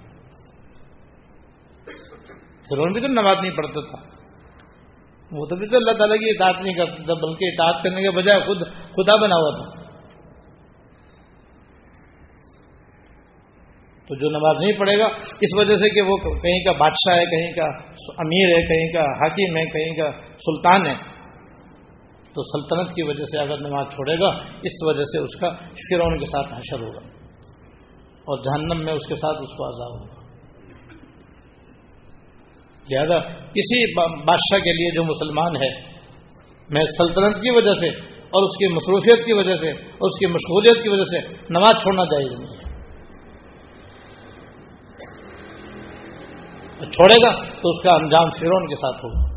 [2.71, 4.11] فرعون بھی تو نماز نہیں پڑھتا تھا۔
[5.33, 8.11] وہ تو بھی تو اللہ تعالیٰ کی اطاعت نہیں کرتا تھا، بلکہ اطاعت کرنے کے
[8.11, 9.81] بجائے خود، خدا بنا ہوا تھا۔
[14.09, 15.07] تو جو نماز نہیں پڑھے گا،
[15.41, 17.67] اس وجہ سے کہ وہ کہیں کا بادشاہ ہے، کہیں کا
[18.19, 20.95] امیر ہے، کہیں کا حاکم ہے، کہیں کا سلطان ہے۔
[22.35, 24.29] تو سلطنت کی وجہ سے اگر نماز چھوڑے گا،
[24.63, 27.20] اس وجہ سے اس کا فرعون کے ساتھ حشر ہوگا۔
[28.31, 30.21] اور جہنم میں اس کے ساتھ اس کو عذاب ہوگا۔
[32.91, 33.19] لہذا
[33.51, 35.91] کسی بادشاہ کے لیے جو مسلمان ہے،
[36.71, 37.89] میں سلطنت کی وجہ سے
[38.19, 41.73] اور اس کی مصروفیت کی وجہ سے اور اس کی مشغولیت کی وجہ سے نماز
[41.83, 42.71] چھوڑنا چاہیے نہیں
[46.93, 49.31] چھوڑے گا تو اس کا انجام فرون کے ساتھ ہوگا۔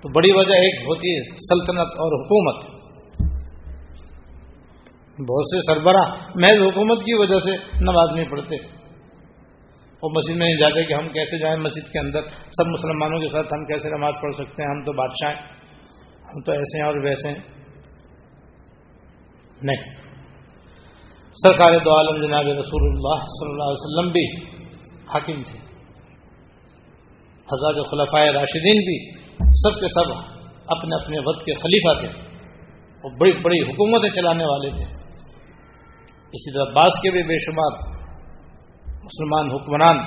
[0.00, 2.77] تو بڑی وجہ ایک ہوتی ہے سلطنت اور حکومت۔
[5.18, 8.56] بہت سے سربراہ محض حکومت کی وجہ سے نماز نہیں پڑھتے۔
[10.02, 13.28] وہ مسجد میں نہیں جاتے کہ ہم کیسے جائیں مسجد کے اندر؟ سب مسلمانوں کے
[13.28, 15.42] ساتھ ہم کیسے نماز پڑھ سکتے ہیں؟ ہم تو بادشاہ ہیں۔
[16.24, 17.38] ہم تو ایسے ہیں اور ویسے ہیں۔
[19.62, 19.94] نہیں۔
[21.42, 24.44] سرکار دو عالم جناب رسول اللہ صلی اللہ علیہ وسلم بھی
[25.14, 25.58] حاکم تھے۔
[27.52, 30.12] حضرت خلفائے راشدین بھی سب کے سب
[30.66, 32.28] اپنے اپنے وقت کے خلیفہ تھے۔
[33.04, 35.07] وہ بڑی بڑی حکومتیں چلانے والے تھے۔
[36.32, 37.76] اسی طرح بعض کے بھی بے شمار
[39.04, 39.98] مسلمان حکمران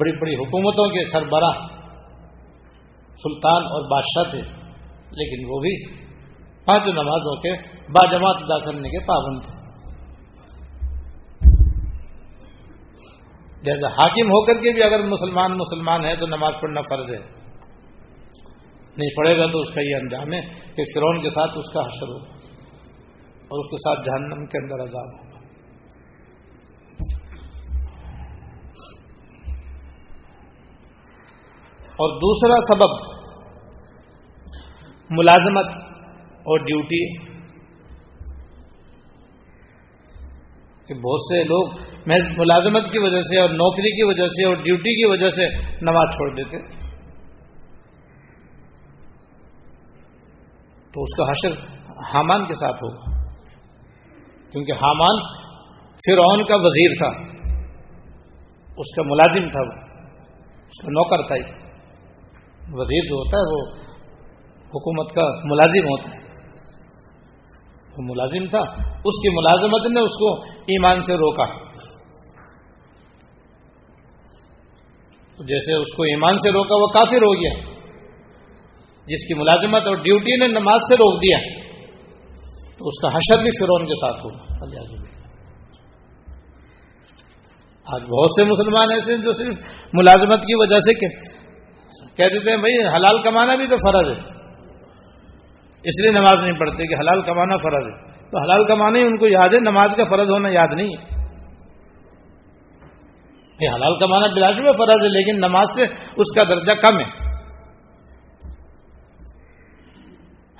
[0.00, 1.66] بڑی بڑی حکومتوں کے سربراہ
[3.16, 4.40] سلطان اور بادشاہ تھے،
[5.10, 5.94] لیکن وہ بھی
[6.64, 7.52] پانچ نمازوں کے
[7.88, 9.52] باجماعت ادا کرنے کے پابند تھے۔
[13.62, 17.20] جیسے حاکم ہو کر کے بھی اگر مسلمان مسلمان ہے تو نماز پڑھنا فرض ہے۔
[18.96, 20.40] نہیں پڑے گا تو اس کا یہ انجام ہے
[20.74, 22.43] کہ فرون کے ساتھ اس کا حشر ہوگا۔
[23.54, 25.38] اور اس کے ساتھ جہنم کے اندر عذاب ہوگا۔
[31.94, 33.14] اور دوسرا سبب
[35.10, 35.76] ملازمت
[36.30, 37.18] اور ڈیوٹی
[40.86, 41.68] کہ بہت سے لوگ
[42.06, 45.46] محض ملازمت کی وجہ سے اور نوکری کی وجہ سے اور ڈیوٹی کی وجہ سے
[45.82, 46.58] نماز چھوڑ دیتے۔
[50.92, 51.66] تو اس کا حشر
[52.14, 53.13] حامان کے ساتھ ہوگا۔
[54.54, 55.34] کیونکہ حامان
[55.96, 57.08] فرعون کا وزیر تھا۔
[58.76, 60.00] اس کا ملازم تھا وہ۔
[60.66, 61.34] اس کا نوکر تھا
[62.72, 63.84] وزیر جو ہوتا ہے وہ
[64.68, 66.16] حکومت کا ملازم ہوتا ہے۔
[67.80, 71.44] وہ ملازم تھا۔ اس کی ملازمت نے اس کو ایمان سے روکا۔
[75.38, 77.70] جیسے اس کو ایمان سے روکا، وہ کافر ہو گیا۔
[79.06, 81.63] جس کی ملازمت اور ڈیوٹی نے نماز سے روک دیا۔
[82.78, 84.54] تو اس کا حشر بھی فرون کے ساتھ ہوگا
[87.94, 89.54] آج بہت سے مسلمان ایسے ہیں جو صرف
[89.92, 90.98] ملازمت کی وجہ سے
[92.16, 94.24] کہہ دیتے ہیں، بھائی، حلال کمانا بھی تو فرض ہے۔
[95.84, 99.18] اس لیے نماز نہیں پڑھتے کہ حلال کمانا فرض ہے۔ تو حلال کمانا ہی ان
[99.18, 101.24] کو یاد ہے، نماز کا فرض ہونا یاد نہیں ہے۔
[103.60, 105.84] یہ حلال کمانا بلاش میں فرض ہے، لیکن نماز سے
[106.16, 107.24] اس کا درجہ کم ہے۔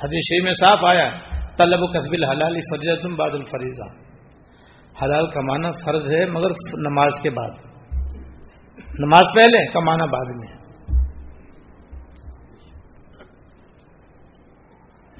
[0.02, 4.04] حدیث میں صاف آیا طلب و قصب الحلال فرض تم باد الفریضہ۔
[5.02, 7.50] حلال کمانا فرض ہے مگر نماز کے بعد۔
[8.98, 10.54] نماز پہلے، کمانا بعد میں۔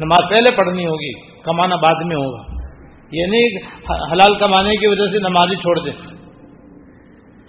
[0.01, 2.55] نماز پہلے پڑھنی ہوگی، کمانا بعد میں ہوگا۔
[3.11, 3.57] یہ نہیں
[4.12, 5.90] حلال کمانے کی وجہ سے نماز ہی چھوڑ دے۔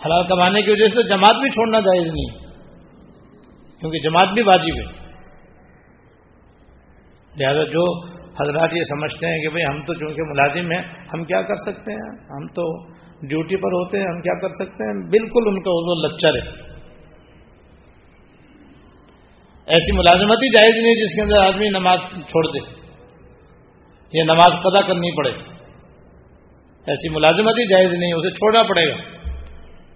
[0.06, 2.38] حلال کمانے کی وجہ سے جماعت بھی چھوڑنا جائز نہیں
[3.80, 5.06] کیونکہ جماعت بھی واجب ہے۔
[7.40, 10.82] لہذا جو حضرات یہ سمجھتے ہیں کہ بھئی ہم تو چونکہ ملازم ہیں،
[11.14, 12.88] ہم کیا کر سکتے ہیں؟ ہم تو
[13.28, 16.76] ڈیوٹی پر ہوتے ہیں، ہم کیا کر سکتے ہیں؟ بالکل ان کا وہ لچر ہے۔
[19.66, 22.86] ایسی ملازمت ہی جائز نہیں جس کے اندر آدمی نماز چھوڑ دے۔
[24.18, 25.32] یہ نماز قدا کرنی پڑے۔
[26.88, 28.96] ایسی ملازمت ہی جائز نہیں، اسے چھوڑنا پڑے گا۔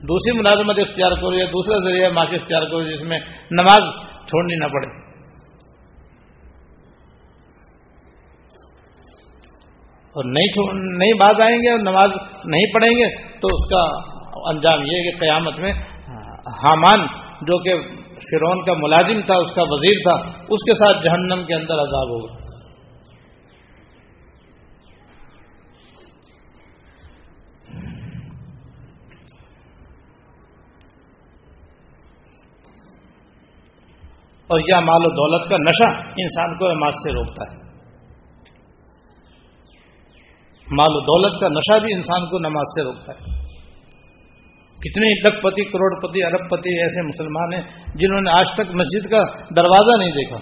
[0.01, 3.19] دوسری ملازمت اختیار کرو یا دوسرا ذریعہ معافی اختیار کرو جس میں
[3.51, 3.81] نماز
[4.25, 5.08] چھوڑنی نہ پڑے۔
[10.09, 12.09] اور نہیں نہیں باز آئیں گے اور نماز
[12.45, 14.09] نہیں پڑھیں گے، تو اس کا
[14.49, 15.73] انجام یہ کہ قیامت میں
[16.47, 17.05] حامان،
[17.41, 17.81] جو کہ
[18.19, 22.09] فرون کا ملازم تھا، اس کا وزیر تھا، اس کے ساتھ جہنم کے اندر عذاب
[22.09, 22.33] ہوگا۔
[34.49, 37.68] اور یہ مال و دولت کا نشہ انسان کو نماز سے روکتا ہے۔
[40.79, 43.39] مال و دولت کا نشہ بھی انسان کو نماز سے روکتا ہے۔
[44.79, 49.11] کتنے لکھ پتی کروڑ پتی ارب پتی ایسے مسلمان ہیں جنہوں نے آج تک مسجد
[49.11, 49.19] کا
[49.55, 50.37] دروازہ نہیں دیکھا۔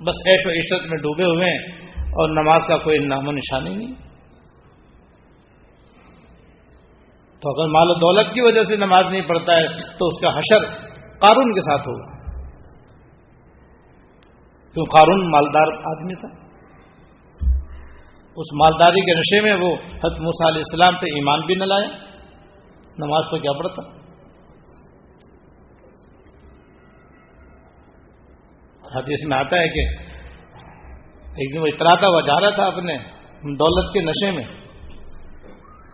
[0.00, 3.74] بس ایش و عشرت میں ڈوبے ہوئے ہیں اور نماز کا کوئی نام و نشانی
[3.74, 3.94] نہیں۔
[7.40, 10.28] تو اگر مال و دولت کی وجہ سے نماز نہیں پڑھتا ہے تو اس کا
[10.28, 12.14] حشر قارون کے ساتھ ہوگا۔
[14.72, 16.43] کیوں قارون مالدار آدمی تھا؟
[18.36, 21.86] اس مالداری کے نشے میں وہ حضرت موسیٰ علیہ السلام پہ ایمان بھی نہ لایا
[22.98, 23.82] نماز تو کیا پڑھتا؟
[28.96, 29.86] حدیث میں آتا ہے کہ
[31.36, 32.96] ایک دن وہ اتراتا ہوا جا رہا تھا اپنے
[33.42, 34.44] دولت کے نشے میں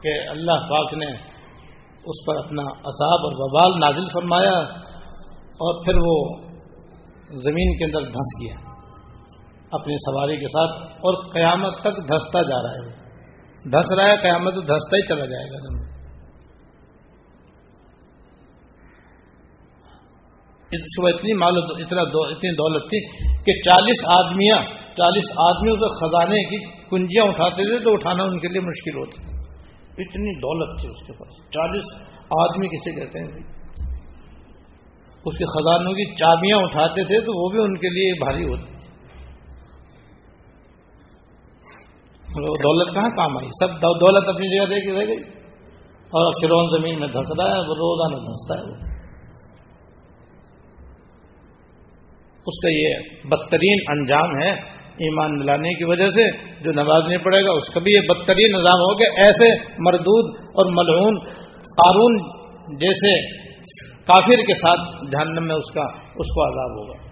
[0.03, 1.07] کہ اللہ پاک نے
[2.05, 4.57] اس پر اپنا عذاب اور وبال نازل فرمایا
[5.61, 6.17] اور پھر وہ
[7.39, 8.70] زمین کے اندر دھنس گیا۔
[9.71, 12.89] اپنی سواری کے ساتھ اور قیامت تک دھستا جا رہا ہے
[13.65, 15.91] دھس رہا ہے، قیامت تو دھستا ہی چلا جائے گا۔
[20.73, 21.33] اتنی
[21.83, 23.01] اتنا اتنی دولت تھی
[23.45, 24.59] کہ چالیس آدمیاں
[24.95, 26.59] چالیس آدمیوں سے خزانے کی
[26.91, 29.23] کنجیاں اٹھاتے تھے تو اٹھانا ان کے لیے مشکل ہوتی
[30.03, 31.89] اتنی دولت تھی اس کے پاس۔ چالیس
[32.41, 33.43] آدمی کسے کہتے ہیں؟
[35.25, 38.70] اس کے خزانوں کی چابیاں اٹھاتے تھے تو وہ بھی ان کے لیے بھاری ہوتی
[42.47, 45.41] دولت کہاں کام آئی؟ سب دولت اپنی جگہ دے کے رہ گئی۔
[46.11, 48.91] اور فرون زمین میں دھنس رہا ہے، وہ روزانہ دھنستا ہے۔ وہ
[52.47, 56.23] اس کا یہ بدترین انجام ہے ایمان ملانے کی وجہ سے،
[56.63, 60.41] جو نماز نہیں پڑے گا، اس کا بھی یہ بدترین نظام ہو کہ ایسے مردود
[60.41, 61.19] اور ملعون
[61.55, 62.19] قارون
[62.77, 63.41] جیسے
[64.07, 67.10] کافر کے ساتھ جہنم میں اس کا اس کو عذاب ہوگا۔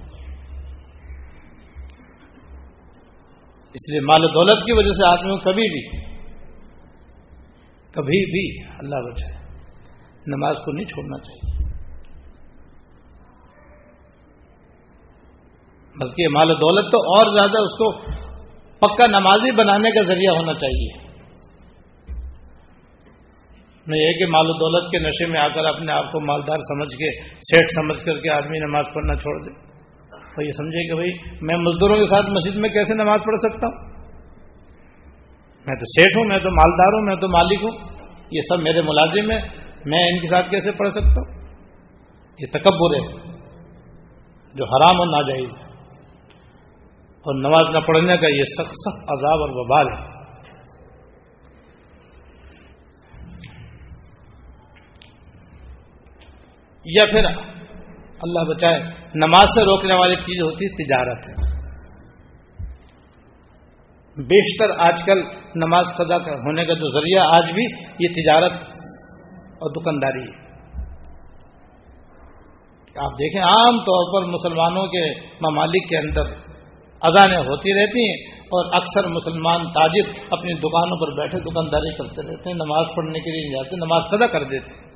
[3.69, 6.09] اس لیے مال و دولت کی وجہ سے آدمی کو کبھی بھی
[7.91, 9.39] کبھی بھی اللہ بچائے
[10.27, 11.59] نماز کو نہیں چھوڑنا چاہیے۔
[16.01, 17.93] بلکہ مال و دولت تو اور زیادہ اس کو
[18.79, 21.09] پکا نمازی بنانے کا ذریعہ ہونا چاہیے۔
[23.87, 26.57] نہیں یہ کہ مال و دولت کے نشے میں آ کر اپنے آپ کو مالدار
[26.57, 29.68] سمجھ کے سیٹ سمجھ کر کے آدمی نماز پڑھنا چھوڑ دے۔
[30.39, 31.11] تو یہ سمجھے کہ بھائی
[31.43, 33.89] میں مزدوروں کے ساتھ مسجد میں کیسے نماز پڑھ سکتا ہوں؟
[35.67, 37.99] میں تو سیٹ ہوں، میں تو مالدار ہوں، میں تو مالک ہوں،
[38.31, 41.49] یہ سب میرے ملازم ہیں، میں ان کے ساتھ کیسے پڑھ سکتا ہوں؟
[42.39, 43.33] یہ تکبر ہے،
[44.55, 45.65] جو حرام اور ناجائز ہے۔
[47.19, 50.19] اور نماز نہ پڑھنے کا یہ سخت سخت عذاب اور وبال ہے۔
[56.85, 57.58] یا پھر
[58.23, 58.79] اللہ بچائے،
[59.15, 61.27] نماز سے روکنے والی چیز ہوتی ہے، تجارت
[64.17, 65.21] بیشتر آج کل
[65.55, 67.65] نماز قضا ہونے کا جو ذریعہ آج بھی
[67.99, 68.53] یہ تجارت
[69.61, 70.37] اور دکانداری ہے۔
[72.97, 75.05] آپ دیکھیں، عام طور پر مسلمانوں کے
[75.41, 76.33] ممالک کے اندر
[77.03, 82.51] اذانیں ہوتی رہتی ہیں اور اکثر مسلمان تاجر اپنی دکانوں پر بیٹھے دکانداری کرتے رہتے
[82.51, 84.88] ہیں، نماز پڑھنے کے لیے نہیں جاتے، نماز قضا کر دیتے ہیں۔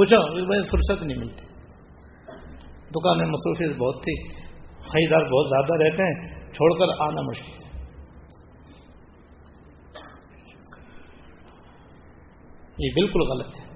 [0.00, 1.46] پوچھو بھائی فرصت نہیں ملتی۔
[2.90, 4.38] دکان میں مصروفیت بہت تھی،
[4.78, 7.58] خریدار بہت زیادہ رہتے ہیں، چھوڑ کر آنا مشکل۔ ہے
[12.82, 13.66] یہ بالکل غلط ہے۔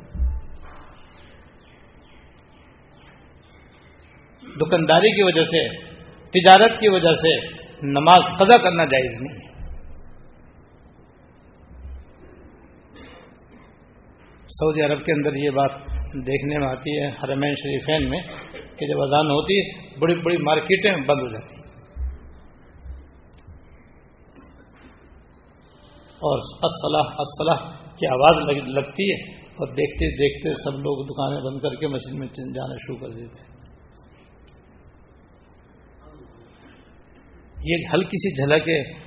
[4.66, 7.50] دکانداری کی وجہ سے، تجارت کی وجہ سے
[7.82, 9.54] نماز قضا کرنا جائز نہیں ہے۔
[14.48, 18.20] سعودی عرب کے اندر یہ بات دیکھنے میں آتی ہے حرمین شریفین میں
[18.76, 21.64] کہ جب اذان ہوتی ہے بڑی بڑی مارکیٹیں بند ہو جاتی ہیں
[26.14, 31.74] اور اسلح اسلح کی آواز لگتی ہے اور دیکھتے دیکھتے سب لوگ دکانیں بند کر
[31.74, 33.54] کے مسجد میں جانا شروع کر دیتے ہیں۔
[37.64, 39.04] یہ ہلکی سی جھلک ہے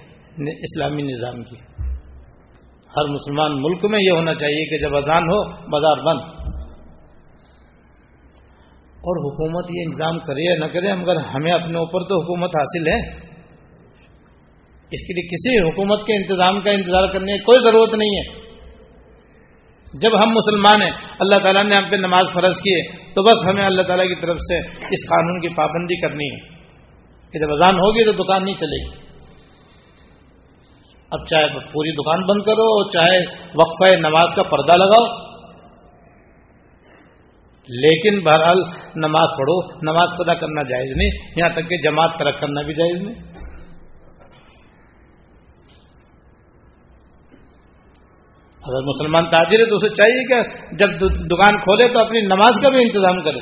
[0.51, 1.55] اسلامی نظام کی۔
[2.97, 6.36] ہر مسلمان ملک میں یہ ہونا چاہیے کہ جب اذان ہو، بازار بند۔
[8.97, 12.87] اور حکومت یہ انتظام کرے یا نہ کرے، مگر ہمیں اپنے اوپر تو حکومت حاصل
[12.87, 13.27] ہے۔
[14.91, 18.47] اس کے لیے کسی حکومت کے انتظام کا انتظار کرنے کی کوئی ضرورت نہیں ہے۔
[19.93, 23.45] جب ہم مسلمان ہیں، اللہ تعالیٰ نے ہم پہ نماز فرض کی ہے، تو بس
[23.49, 26.57] ہمیں اللہ تعالیٰ کی طرف سے اس قانون کی پابندی کرنی ہے۔
[27.33, 29.07] کہ جب اذان ہوگی تو دکان نہیں چلے گی۔
[31.11, 33.19] اب چاہے پوری دکان بند کرو چاہے
[33.55, 35.26] وقفہ نماز کا پردہ لگاؤ۔
[37.69, 38.59] لیکن بہرحال
[38.95, 43.01] نماز پڑھو، نماز پدا کرنا جائز نہیں، یہاں تک کہ جماعت ترک کرنا بھی جائز
[43.01, 43.47] نہیں۔
[48.67, 50.89] اگر مسلمان تاجر ہے تو اسے چاہیے کہ جب
[51.25, 53.39] دکان کھولے تو اپنی نماز کا بھی انتظام کرے۔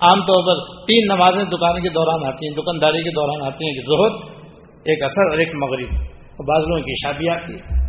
[0.00, 3.74] عام طور پر تین نمازیں دکان کے دوران آتی ہیں، دکانداری کے دوران آتی ہیں
[3.74, 4.34] کہ زہر
[4.84, 5.94] ایک اثر اور ایک مغرب۔
[6.46, 7.83] بعض لوگوں کی شادی آتی ہے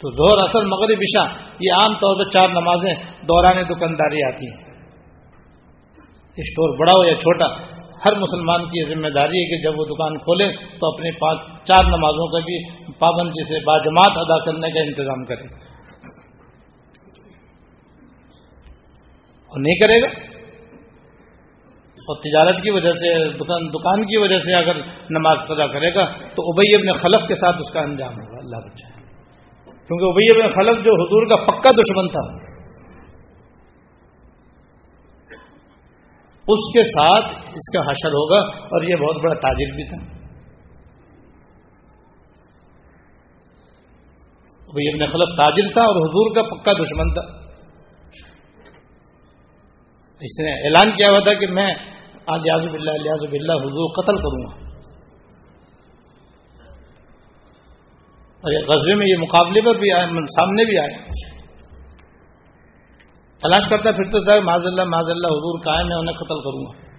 [0.00, 4.70] تو زہر اصل مغرب، عشاء، یہ عام طور پر چار نمازیں دوران دکانداری آتی ہیں۔
[6.36, 7.46] اسٹور بڑا ہو یا چھوٹا،
[8.04, 11.84] ہر مسلمان کی ذمہ داری ہے کہ جب وہ دکان کھولے تو اپنی پانچ، چار
[11.84, 15.70] نمازوں کا بھی پابندی سے باجماعت ادا کرنے کا انتظام کرے۔
[19.46, 20.40] اور نہیں کرے گا؟
[22.00, 24.76] اور تجارت کی وجہ سے، دکان دکان کی وجہ سے اگر
[25.10, 28.68] نماز پیدا کرے گا تو ابئی اپنے خلف کے ساتھ اس کا انجام ہوگا، اللہ
[28.68, 28.99] بچائے۔
[29.90, 32.20] کیونکہ ابئی ابن خلق جو حضور کا پکا دشمن تھا،
[36.48, 38.38] اس کے ساتھ اس کا حشر ہوگا
[38.68, 39.98] اور یہ بہت بڑا تاجر بھی تھا۔
[44.68, 47.26] ابھی ابن خلف تاجر تھا اور حضور کا پکا دشمن تھا۔
[50.20, 51.70] اس نے اعلان کیا ہوا تھا کہ میں
[52.34, 52.96] آج بلّہ
[53.30, 54.69] بلّہ حضور قتل کروں گا۔
[58.48, 60.88] غزبے میں یہ مقابلے پر بھی آئے سامنے بھی آئے۔
[63.38, 66.90] تلاش کرتا پھرتا تھا معذ اللہ معذ اللہ، حضور قائم ہے، انہیں قتل کروں گا۔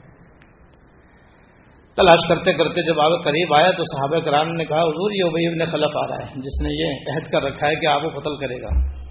[1.95, 5.47] تلاش کرتے کرتے جب آگے قریب آیا تو صحابہ کرام نے کہا، حضور، یہ ابئی
[5.47, 8.19] ابن خلف آ رہا ہے، جس نے یہ عہد کر رکھا ہے کہ آپ کو
[8.19, 9.01] قتل کرے گا۔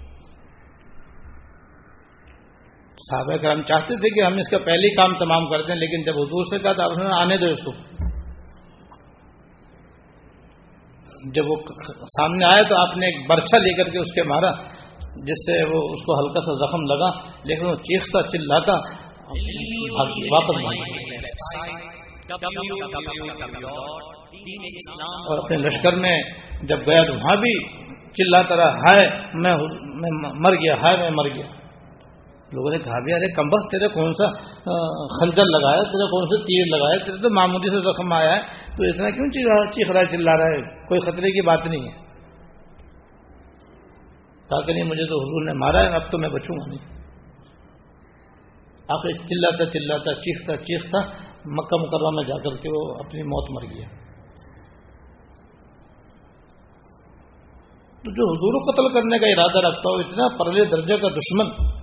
[3.09, 6.13] صحابہ کرام چاہتے تھے کہ ہم اس کا پہلے کام تمام کر دیں، لیکن جب
[6.17, 7.71] حضور سے کہا تو آپ نے آنے دو اس کو۔
[11.33, 11.55] جب وہ
[12.05, 14.51] سامنے آئے تو آپ نے ایک برچھا لے کر کے اس کے مارا،
[15.15, 17.09] جس سے وہ اس کو ہلکا سا زخم لگا،
[17.43, 18.73] لیکن وہ چیختا، چلاتا،
[20.31, 20.57] واپس
[25.27, 26.21] اور اپنے لشکر میں
[26.63, 27.53] جب گیا تو وہاں بھی
[28.11, 29.55] چلاتا رہا، ہائے، میں
[30.41, 31.60] مر گیا، ہائے، میں مر گیا۔
[32.53, 34.25] لوگوں نے کہا بھی، ارے کمبخ تیرے کون سا
[35.19, 38.41] خنجر لگایا، تیرے کون سے تیر لگایا، تیرے تو معمولی سے زخم آیا ہے،
[38.77, 39.27] تو اتنا کیوں
[39.71, 41.93] چیخ رہا ہے چلا رہا ہے؟ کوئی خطرے کی بات نہیں ہے۔
[44.49, 47.01] کہا کہ نہیں، مجھے تو حضور نے مارا ہے، اب تو میں بچوں گا نہیں۔
[48.89, 50.99] آخر چلاتا چلاتا، چیختا چیختا،
[51.45, 53.87] مکہ مکرمہ میں جا کر کے وہ اپنی موت مر گیا۔
[58.03, 61.80] تو جو حضور قتل کرنے کا ارادہ رکھتا ہو، اتنا پرلے درجے کا دشمن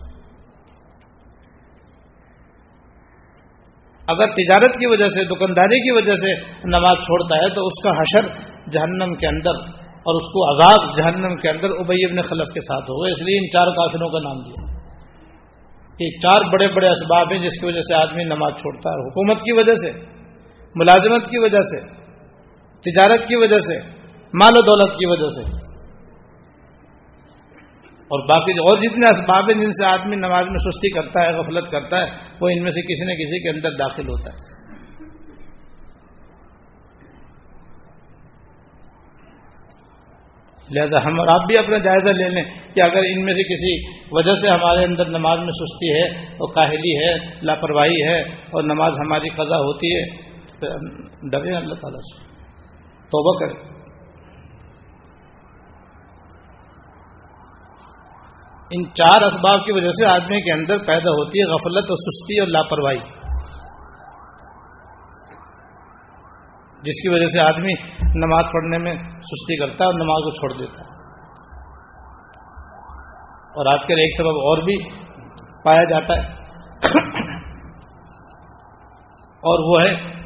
[4.13, 7.91] اگر تجارت کی وجہ سے، دکانداری کی وجہ سے نماز چھوڑتا ہے، تو اس کا
[7.91, 8.29] حشر
[8.73, 12.83] جہنم کے اندر اور اس کو عذاب جہنم کے اندر ابئی ابن خلف کے ساتھ
[12.83, 14.79] ہوگا۔ اس لیے ان چار کافروں کا نام دیا۔
[15.99, 19.39] کہ چار بڑے بڑے اسباب ہیں جس کی وجہ سے آدمی نماز چھوڑتا ہے۔ حکومت
[19.39, 19.91] کی وجہ سے،
[20.77, 21.81] ملازمت کی وجہ سے،
[22.81, 23.79] تجارت کی وجہ سے،
[24.35, 25.68] مال و دولت کی وجہ سے۔
[28.09, 31.71] اور باقی اور جتنے اسباب ہیں جن سے آدمی نماز میں سستی کرتا ہے، غفلت
[31.71, 32.07] کرتا ہے،
[32.41, 34.59] وہ ان میں سے کسی نہ کسی کے اندر داخل ہوتا ہے۔
[40.71, 42.45] لہذا ہم اور آپ بھی اپنا جائزہ لے لیں
[42.75, 46.53] کہ اگر ان میں سے کسی وجہ سے ہمارے اندر نماز میں سستی ہے اور
[46.53, 50.29] کاہلی ہے، لاپرواہی ہے اور نماز ہماری قضا ہوتی ہے،
[50.61, 50.67] تو
[51.31, 52.29] ڈرے اللہ تعالیٰ سے۔
[53.05, 53.78] توبہ کریں۔
[58.71, 62.41] ان چار اسباب کی وجہ سے آدمی کے اندر پیدا ہوتی ہے غفلت اور سستی
[62.41, 62.99] اور لاپرواہی۔
[66.83, 70.59] جس کی وجہ سے آدمی نماز پڑھنے میں سستی کرتا ہے اور نماز کو چھوڑ
[70.59, 70.89] دیتا ہے۔
[73.49, 74.91] اور آج کل ایک سبب اور بھی
[75.65, 76.39] پایا جاتا ہے۔
[79.23, 80.19] اور وہ ہے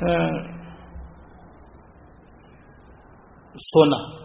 [3.54, 4.21] سونا۔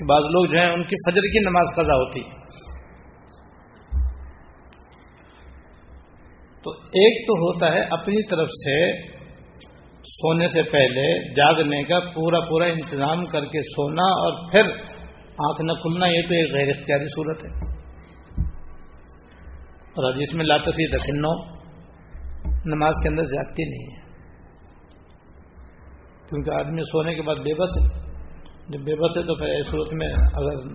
[0.00, 2.20] کہ بعض لوگ جو ہیں ان کی فجر کی نماز قضا ہوتی
[6.62, 9.06] تو ایک تو ہوتا ہے اپنی طرف سے
[10.04, 14.64] سونے سے پہلے جاگنے کا پورا پورا انتظام کر کے سونا اور پھر
[15.46, 17.72] آنکھ نہ کھلنا، یہ تو ایک غیر اختیاری صورت ہے۔
[19.90, 21.60] اور جس میں لاتے تھی دکھنو
[22.74, 24.00] نماز کے اندر زیادتی نہیں ہے۔
[26.28, 27.99] کیونکہ آدمی سونے کے بعد بے بس ہے۔
[28.68, 30.68] جب بے بس ہے تو پھر صورت میں اگر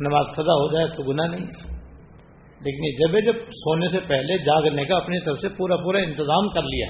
[0.00, 1.46] نماز قضا ہو جائے تو گناہ نہیں
[2.60, 6.62] لیکن جب جب سونے سے پہلے جاگنے کا اپنی طرف سے پورا پورا انتظام کر
[6.62, 6.86] لیا۔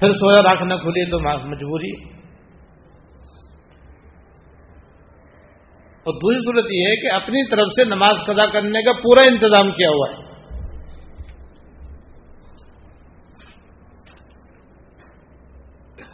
[0.00, 2.18] پھر سویا راکھ نہ کھلی تو مجبوری۔
[5.98, 9.72] اور دوسری صورت یہ ہے کہ اپنی طرف سے نماز قضا کرنے کا پورا انتظام
[9.72, 10.27] کیا ہوا ہے۔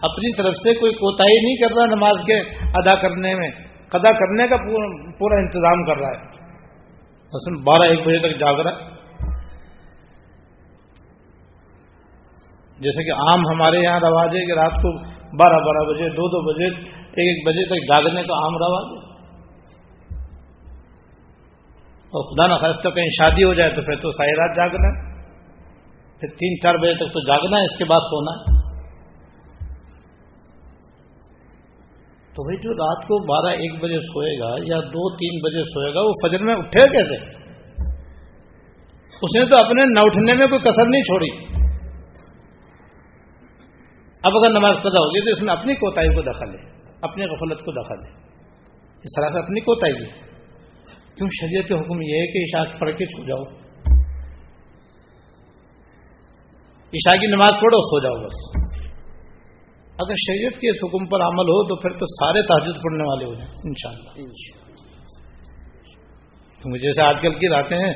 [0.05, 3.51] اپنی طرف سے کوئی کوتا نہیں کر رہا نماز کے ادا کرنے میں
[3.89, 4.57] قدا کرنے کا
[5.19, 6.45] پورا انتظام کر رہا ہے۔
[7.63, 8.95] بارہ ایک بجے تک جاگ رہا ہے۔
[12.79, 16.55] جیسے کہ عام ہمارے یہاں رواج ہے کہ رات کو بارہ بارہ بجے، دو دو
[16.55, 19.15] بجے، ایک ایک بجے تک جاگنے کا عام رواج ہے۔
[22.05, 25.23] اور خدا نخواستہ کہیں شادی ہو جائے تو پھر تو ساری رات جاگنا ہے۔
[26.21, 28.54] پھر تین چار بجے تک تو جاگنا ہے، اس کے بعد سونا ہے۔
[32.35, 35.95] تو بھائی جو رات کو بارہ ایک بجے سوئے گا یا دو تین بجے سوئے
[35.95, 37.45] گا، وہ فجر میں اٹھے کیسے؟
[39.23, 41.31] اس نے تو اپنے نہ اٹھنے میں کوئی کسر نہیں چھوڑی۔
[44.25, 46.71] اب اگر نماز پیدا ہوگی تو اس نے اپنی کوتاہی کو دخل ہے
[47.03, 48.25] اپنی غفلت کو دخل ہے
[49.03, 50.25] اس طرح سے اپنی کوتاہی۔ ہے
[51.17, 53.43] کیوں؟ شریعت کے حکم یہ ہے کہ عشاء پڑھ کے چھو جاؤ۔
[56.93, 58.64] عشاء کی نماز پڑھو، سو جاؤ بس۔
[60.03, 63.25] اگر شریعت کے اس حکم پر عمل ہو تو پھر تو سارے تحجد پڑھنے والے
[63.25, 64.13] ہو جائیں ان شاء اللہ
[66.79, 67.93] جیسے آج کل کی راتیں ہیں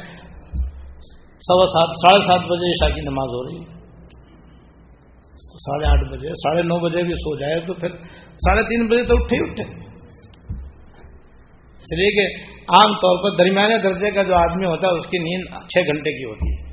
[1.42, 3.66] سوا سات ساڑھے سات بجے عشاء کی نماز ہو رہی ہے۔
[5.66, 7.88] ساڑھے آٹھ بجے ساڑھے نو بجے بھی سو جائے تو پھر
[8.34, 9.64] ساڑھے تین بجے تو اٹھے ہی اٹھے۔
[11.78, 12.26] اس لیے کہ
[12.68, 16.12] عام طور پر درمیانے درجے کا جو آدمی ہوتا ہے اس کی نیند چھ گھنٹے
[16.18, 16.67] کی ہوتی ہے۔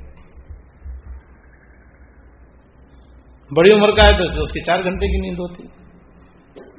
[3.50, 5.62] بڑی عمر کا ہے تو اس کی چار گھنٹے کی نیند ہوتی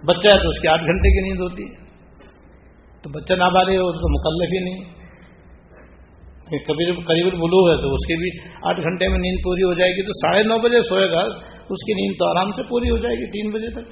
[0.04, 1.66] بچہ ہے تو اس کی آٹھ گھنٹے کی نیند ہوتی
[3.04, 4.98] تو بچہ نابالغ ہو تو مکلف ہی نہیں۔
[6.68, 8.30] قریب قریب بلو ہے تو اس کی بھی
[8.64, 11.22] آٹھ گھنٹے میں نیند پوری ہو جائے گی تو ساڑھے نو بجے سوئے گا،
[11.70, 13.88] اس کی نیند تو آرام سے پوری ہو جائے گی، تین بجے تک۔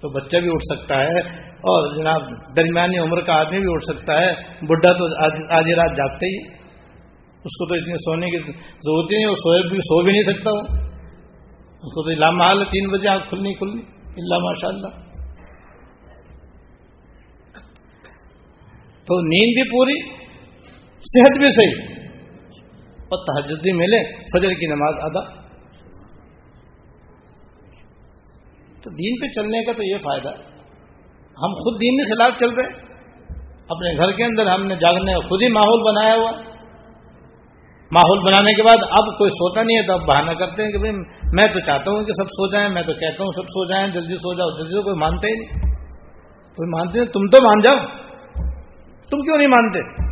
[0.00, 1.18] تو بچہ بھی اٹھ سکتا ہے
[1.68, 2.20] اور جناب
[2.56, 4.32] درمیانی عمر کا آدمی بھی اٹھ سکتا ہے۔
[4.62, 5.04] بڈھا تو
[5.56, 6.65] آدھی رات جاگتے ہی
[7.46, 10.22] اس کو تو اتنی سونے کی ضرورت ہی نہیں، وہ سوئے بھی سو بھی نہیں
[10.22, 10.86] سکتا وہ۔
[11.72, 14.88] اس کو تو محال ہے، تین بجے آنکھ کھلنی کھلنی۔ اللہ ماشاء اللہ۔
[19.04, 20.16] تو نیند بھی پوری،
[21.02, 21.96] صحت بھی صحیح۔
[22.98, 25.46] اور تحجد بھی ملے، فجر کی نماز ادا۔
[28.82, 30.28] تو دین پہ چلنے کا تو یہ فائدہ۔
[31.42, 32.86] ہم خود دین کے خلاف چل رہے
[33.68, 36.45] اپنے گھر کے اندر ہم نے جاگنے خود ہی ماحول بنایا ہوا۔
[37.92, 40.78] ماحول بنانے کے بعد اب کوئی سوتا نہیں ہے تو اب بہانا کرتے ہیں کہ
[40.78, 43.70] بھائی میں تو چاہتا ہوں کہ سب سو جائیں، میں تو کہتا ہوں سب سو
[43.70, 45.76] جائیں، جلدی سو جاؤ، جلدی کوئی مانتے ہی نہیں۔
[46.56, 47.76] کوئی مانتے نہیں تم تو مان جاؤ۔
[49.10, 50.06] تم کیوں نہیں مانتے؟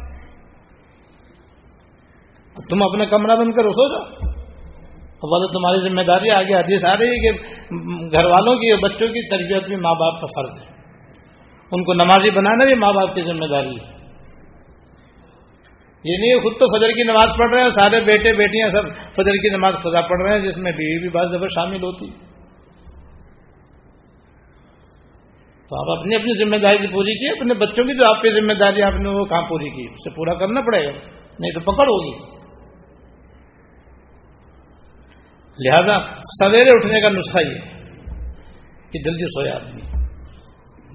[2.71, 4.35] تم اپنا کمرہ بند کر سو جاؤ۔
[5.27, 7.39] بولے تمہاری ذمہ داری، آگے حدیث آ رہی ہے کہ
[8.17, 10.75] گھر والوں کی اور بچوں کی تربیت بھی ماں باپ کا فرض ہے۔
[11.73, 14.04] ان کو نمازی بنانا بھی ماں باپ کی ذمہ داری ہے۔
[16.05, 19.37] یہ نہیں خود تو فجر کی نماز پڑھ رہے ہیں، سارے بیٹے، بیٹیاں سب فجر
[19.37, 22.11] کی نماز خدا پڑھ رہے ہیں، جس میں بیوی بھی بعض دفعہ شامل ہوتی
[25.71, 28.55] تو آپ اپنی اپنی ذمہ داری پوری کی، اپنے بچوں کی جو آپ کی ذمہ
[28.55, 30.93] داری، آپ نے وہ کہاں پوری کی؟ اسے پورا کرنا پڑے گا،
[31.41, 32.13] نہیں تو پکڑ ہوگی۔
[35.59, 37.59] لہذا سویرے اٹھنے کا نسخہ یہ
[38.91, 39.94] کہ جلدی سوئے آدمی۔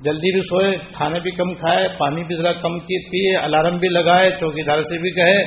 [0.04, 3.89] جلدی بھی سوئے، کھانے بھی کم کھائے، پانی بھی ذرا کم کی پیے الارم بھی
[3.89, 5.38] لگائے چوکی دار سے بھی کہے،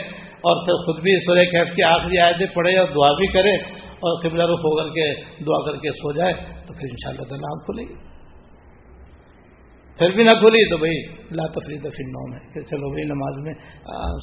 [0.42, 3.52] اور پھر خود بھی سورہ کیف کی آخری آیتیں پڑھے اور دعا بھی کرے
[4.02, 5.04] اور قبلہ رخ ہو کر کے
[5.46, 6.32] دعا کر کے سو جائے،
[6.66, 7.98] تو پھر ان شاء اللہ تعالیٰ آپ کھلے گی
[9.98, 11.00] پھر بھی نہ کھلی تو بھائی
[11.38, 13.52] لا تفریح دفن نو میں کہ چلو بھائی نماز میں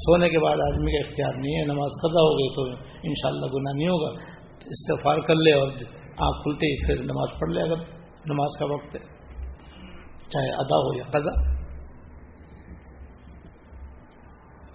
[0.04, 2.66] سونے کے بعد آدمی کا اختیار نہیں ہے، نماز قضا ہو گئی تو
[3.04, 4.10] ان شاء اللہ گناہ نہیں ہوگا۔
[4.76, 5.70] استفار کر لے اور
[6.26, 7.88] آنکھ کھلتے ہی پھر نماز پڑھ لے اگر،
[8.32, 9.02] نماز کا وقت ہے۔
[10.30, 11.60] چاہے ادا ہو یا قضا۔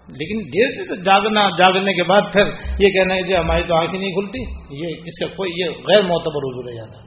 [0.08, 2.46] لیکن دیر سے تو جاگنا، جاگنے کے بعد پھر
[2.78, 4.42] یہ کہنا ہے کہ جی، ہماری تو آنکھیں نہیں کھلتی۔
[4.82, 7.04] یہ اس کا کوئی، یہ غیر معتبر حضور ہے زیادہ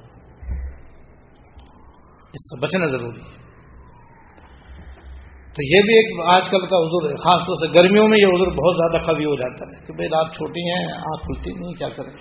[2.28, 3.48] اس سے بچنا ضروری ہے۔
[5.48, 8.28] تو یہ بھی ایک آج کل کا حضور ہے۔ خاص طور سے گرمیوں میں یہ
[8.28, 11.74] حضور بہت زیادہ قوی ہو جاتا ہے کہ بھائی رات چھوٹی ہیں، آنکھ کھلتی نہیں،
[11.74, 12.18] کیا کریں؟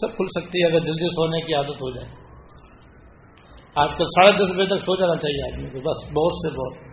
[0.00, 2.21] سب کھل سکتی ہے، اگر جلدی سونے کی عادت ہو جائے۔
[3.74, 6.92] آج کل ساڑھے دس بجے تک سو جانا چاہیے آدمی کو، بس، بہت سے بہت۔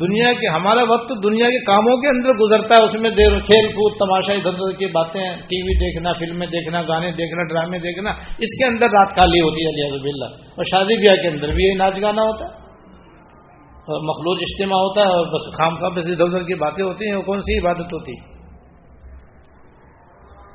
[0.00, 3.72] دنیا کے، ہمارا وقت دنیا کے کاموں کے اندر گزرتا ہے، اس میں دیر، کھیل
[3.72, 8.10] کود، تماشا، ادھر ادھر کی باتیں، ٹی وی دیکھنا، فلمیں دیکھنا، گانے دیکھنا، ڈرامے دیکھنا،
[8.12, 11.64] اس کے اندر رات کالی ہوتی ہے علی اللہ اور شادی بیاہ کے اندر بھی
[11.64, 12.62] یہی ناچ گانا ہوتا ہے۔
[13.72, 17.08] اور مخلوط اجتماع ہوتا ہے اور بس خام خام بس ادھر ادھر کی باتیں ہوتی
[17.08, 18.32] ہیں، وہ کون سی عبادت ہوتی؟ ہے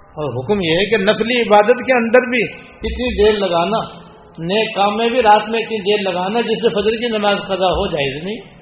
[0.08, 3.80] اور حکم یہ ہے کہ نفلی عبادت کے اندر بھی اتنی دیر لگانا،
[4.39, 7.65] نیک کام میں بھی رات میں اتنی دیر لگانا جس سے فجر کی نماز قضا
[7.65, 8.57] ہو جائے نہیں۔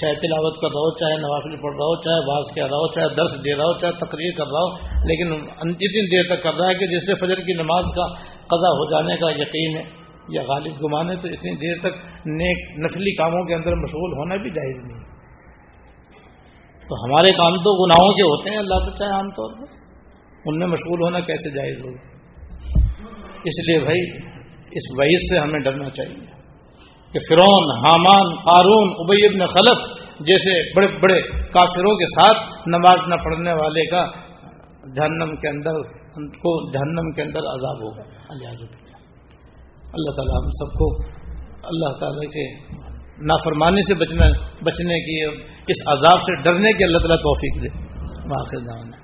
[0.00, 2.92] چاہے تلاوت کر رہا ہو، چاہے نوافل پڑھ رہا ہو، چاہے باز کہہ رہا ہو،
[2.92, 6.54] چاہے درس دے رہا ہو، چاہے تقریر کر رہا ہو، لیکن اتنی دیر تک کر
[6.54, 8.06] رہا ہے کہ جس سے فجر کی نماز کا
[8.46, 9.82] قضا ہو جانے کا یقین ہے
[10.28, 11.94] یا غالب گمانے تو اتنی دیر تک
[12.26, 15.04] نیک نفلی کاموں کے اندر مشغول ہونا بھی جائز نہیں۔
[16.88, 19.72] تو ہمارے کام تو گناہوں کے ہوتے ہیں، اللہ تو چاہے عام طور پر۔
[20.46, 22.13] ان میں مشغول ہونا کیسے جائز ہوگا؟
[23.44, 24.00] اس لیے بھائی
[24.72, 26.44] اس وعید سے ہمیں ڈرنا چاہیے۔
[27.12, 33.14] کہ فرون حامان قارون ابئی ابن خلف جیسے بڑے بڑے کافروں کے ساتھ نماز نہ
[33.14, 34.06] پڑھنے والے کا
[34.96, 35.82] جہنم کے اندر
[36.14, 38.02] کو جہنم کے اندر عذاب ہوگا۔
[39.92, 41.02] اللہ تعالیٰ ہم سب کو
[41.64, 42.52] اللہ تعالیٰ کے
[43.26, 44.28] نافرمانی سے بچنے
[44.64, 45.36] بچنے کی
[45.68, 47.84] اس عذاب سے ڈرنے کی اللہ تعالیٰ توفیق دے۔
[48.14, 49.03] واقع جانا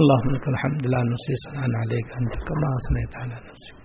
[0.00, 3.76] اللهم لك الحمد لا نسي سنان عليك أنت كما أثنيت على نفسك.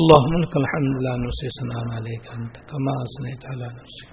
[0.00, 4.08] اللهم لك الحمد لا نسي سنان عليك أنت كما أثنيت على نفسك.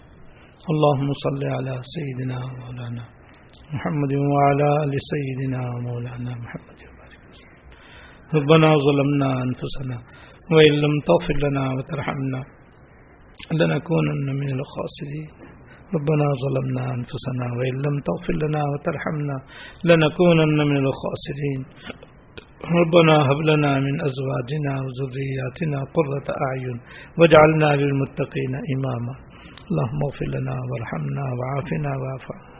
[0.71, 3.03] اللهم صل على سيدنا مولانا
[3.75, 7.23] محمد وعلى آل سيدنا مولانا محمد وبارك
[8.37, 9.97] ربنا ظلمنا أنفسنا
[10.53, 12.41] وإن لم تغفر لنا وترحمنا
[13.59, 15.50] لنكونن من الخاسرين.
[15.95, 19.37] ربنا ظلمنا انفسنا وان لم تغفر لنا وترحمنا
[19.89, 21.61] لنكونن من الخاسرين.
[22.81, 26.77] ربنا هب لنا من ازواجنا وذرياتنا قرة اعين
[27.19, 29.13] واجعلنا للمتقين اماما
[29.69, 32.50] اللهم اغفر لنا وارحمنا وعافنا وعافنا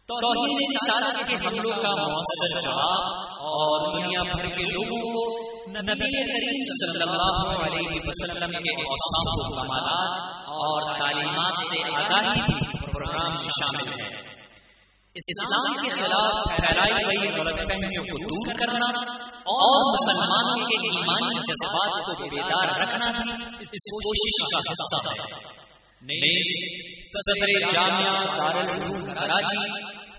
[0.09, 3.05] توحید رسالت کے حملوں کا مؤثر جواب
[3.51, 5.23] اور دنیا بھر کے لوگوں کو
[5.69, 10.19] نبی کریم صلی اللہ علیہ وسلم کے اوصاف و کمالات
[10.57, 14.11] اور تعلیمات سے آگاہی بھی پروگرام میں شامل ہے
[15.15, 18.91] اسلام کے خلاف پھیلائی گئی غلط فہمیوں کو دور کرنا
[19.55, 25.64] اور مسلمانوں کے ایمانی جذبات کو بیدار رکھنا بھی اس کوشش کا حصہ ہے۔
[26.01, 29.57] صدر جامعہ دارالعلوم کراچی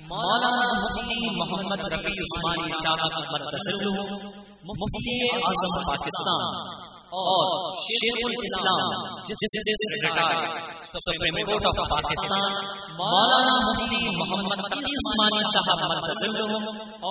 [0.09, 3.45] مولانا مفتی محمد رفیع عثمانی شاہ احمد
[4.71, 7.51] مفتی اعظم پاکستان اور
[7.81, 9.67] شیخ الاسلام justice
[10.05, 12.57] retired supreme court of Pakistan
[12.97, 16.35] مولانا مفتی محمد تقی عثمانی صاحب مرزل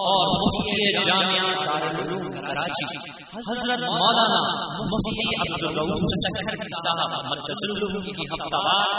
[0.01, 2.99] اور مفتی جامعہ دارالعلوم، کراچی،
[3.37, 4.43] حضرت مولانا
[4.91, 8.95] مفتی عبدالرؤوف سکھر جی صاحب مرزل کی ہفتہ وار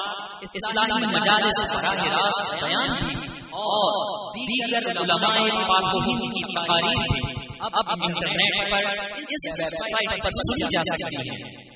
[0.49, 3.16] اسلامی مجالس براہ راست بیان بھی،
[3.64, 3.90] اور
[4.38, 8.84] دیگر علماء پاک کی تقاریر بھی۔ اب انٹرنیٹ پر
[9.18, 9.30] اس
[9.61, 11.66] ویب سائٹ پر سنی جا سکتی ہے۔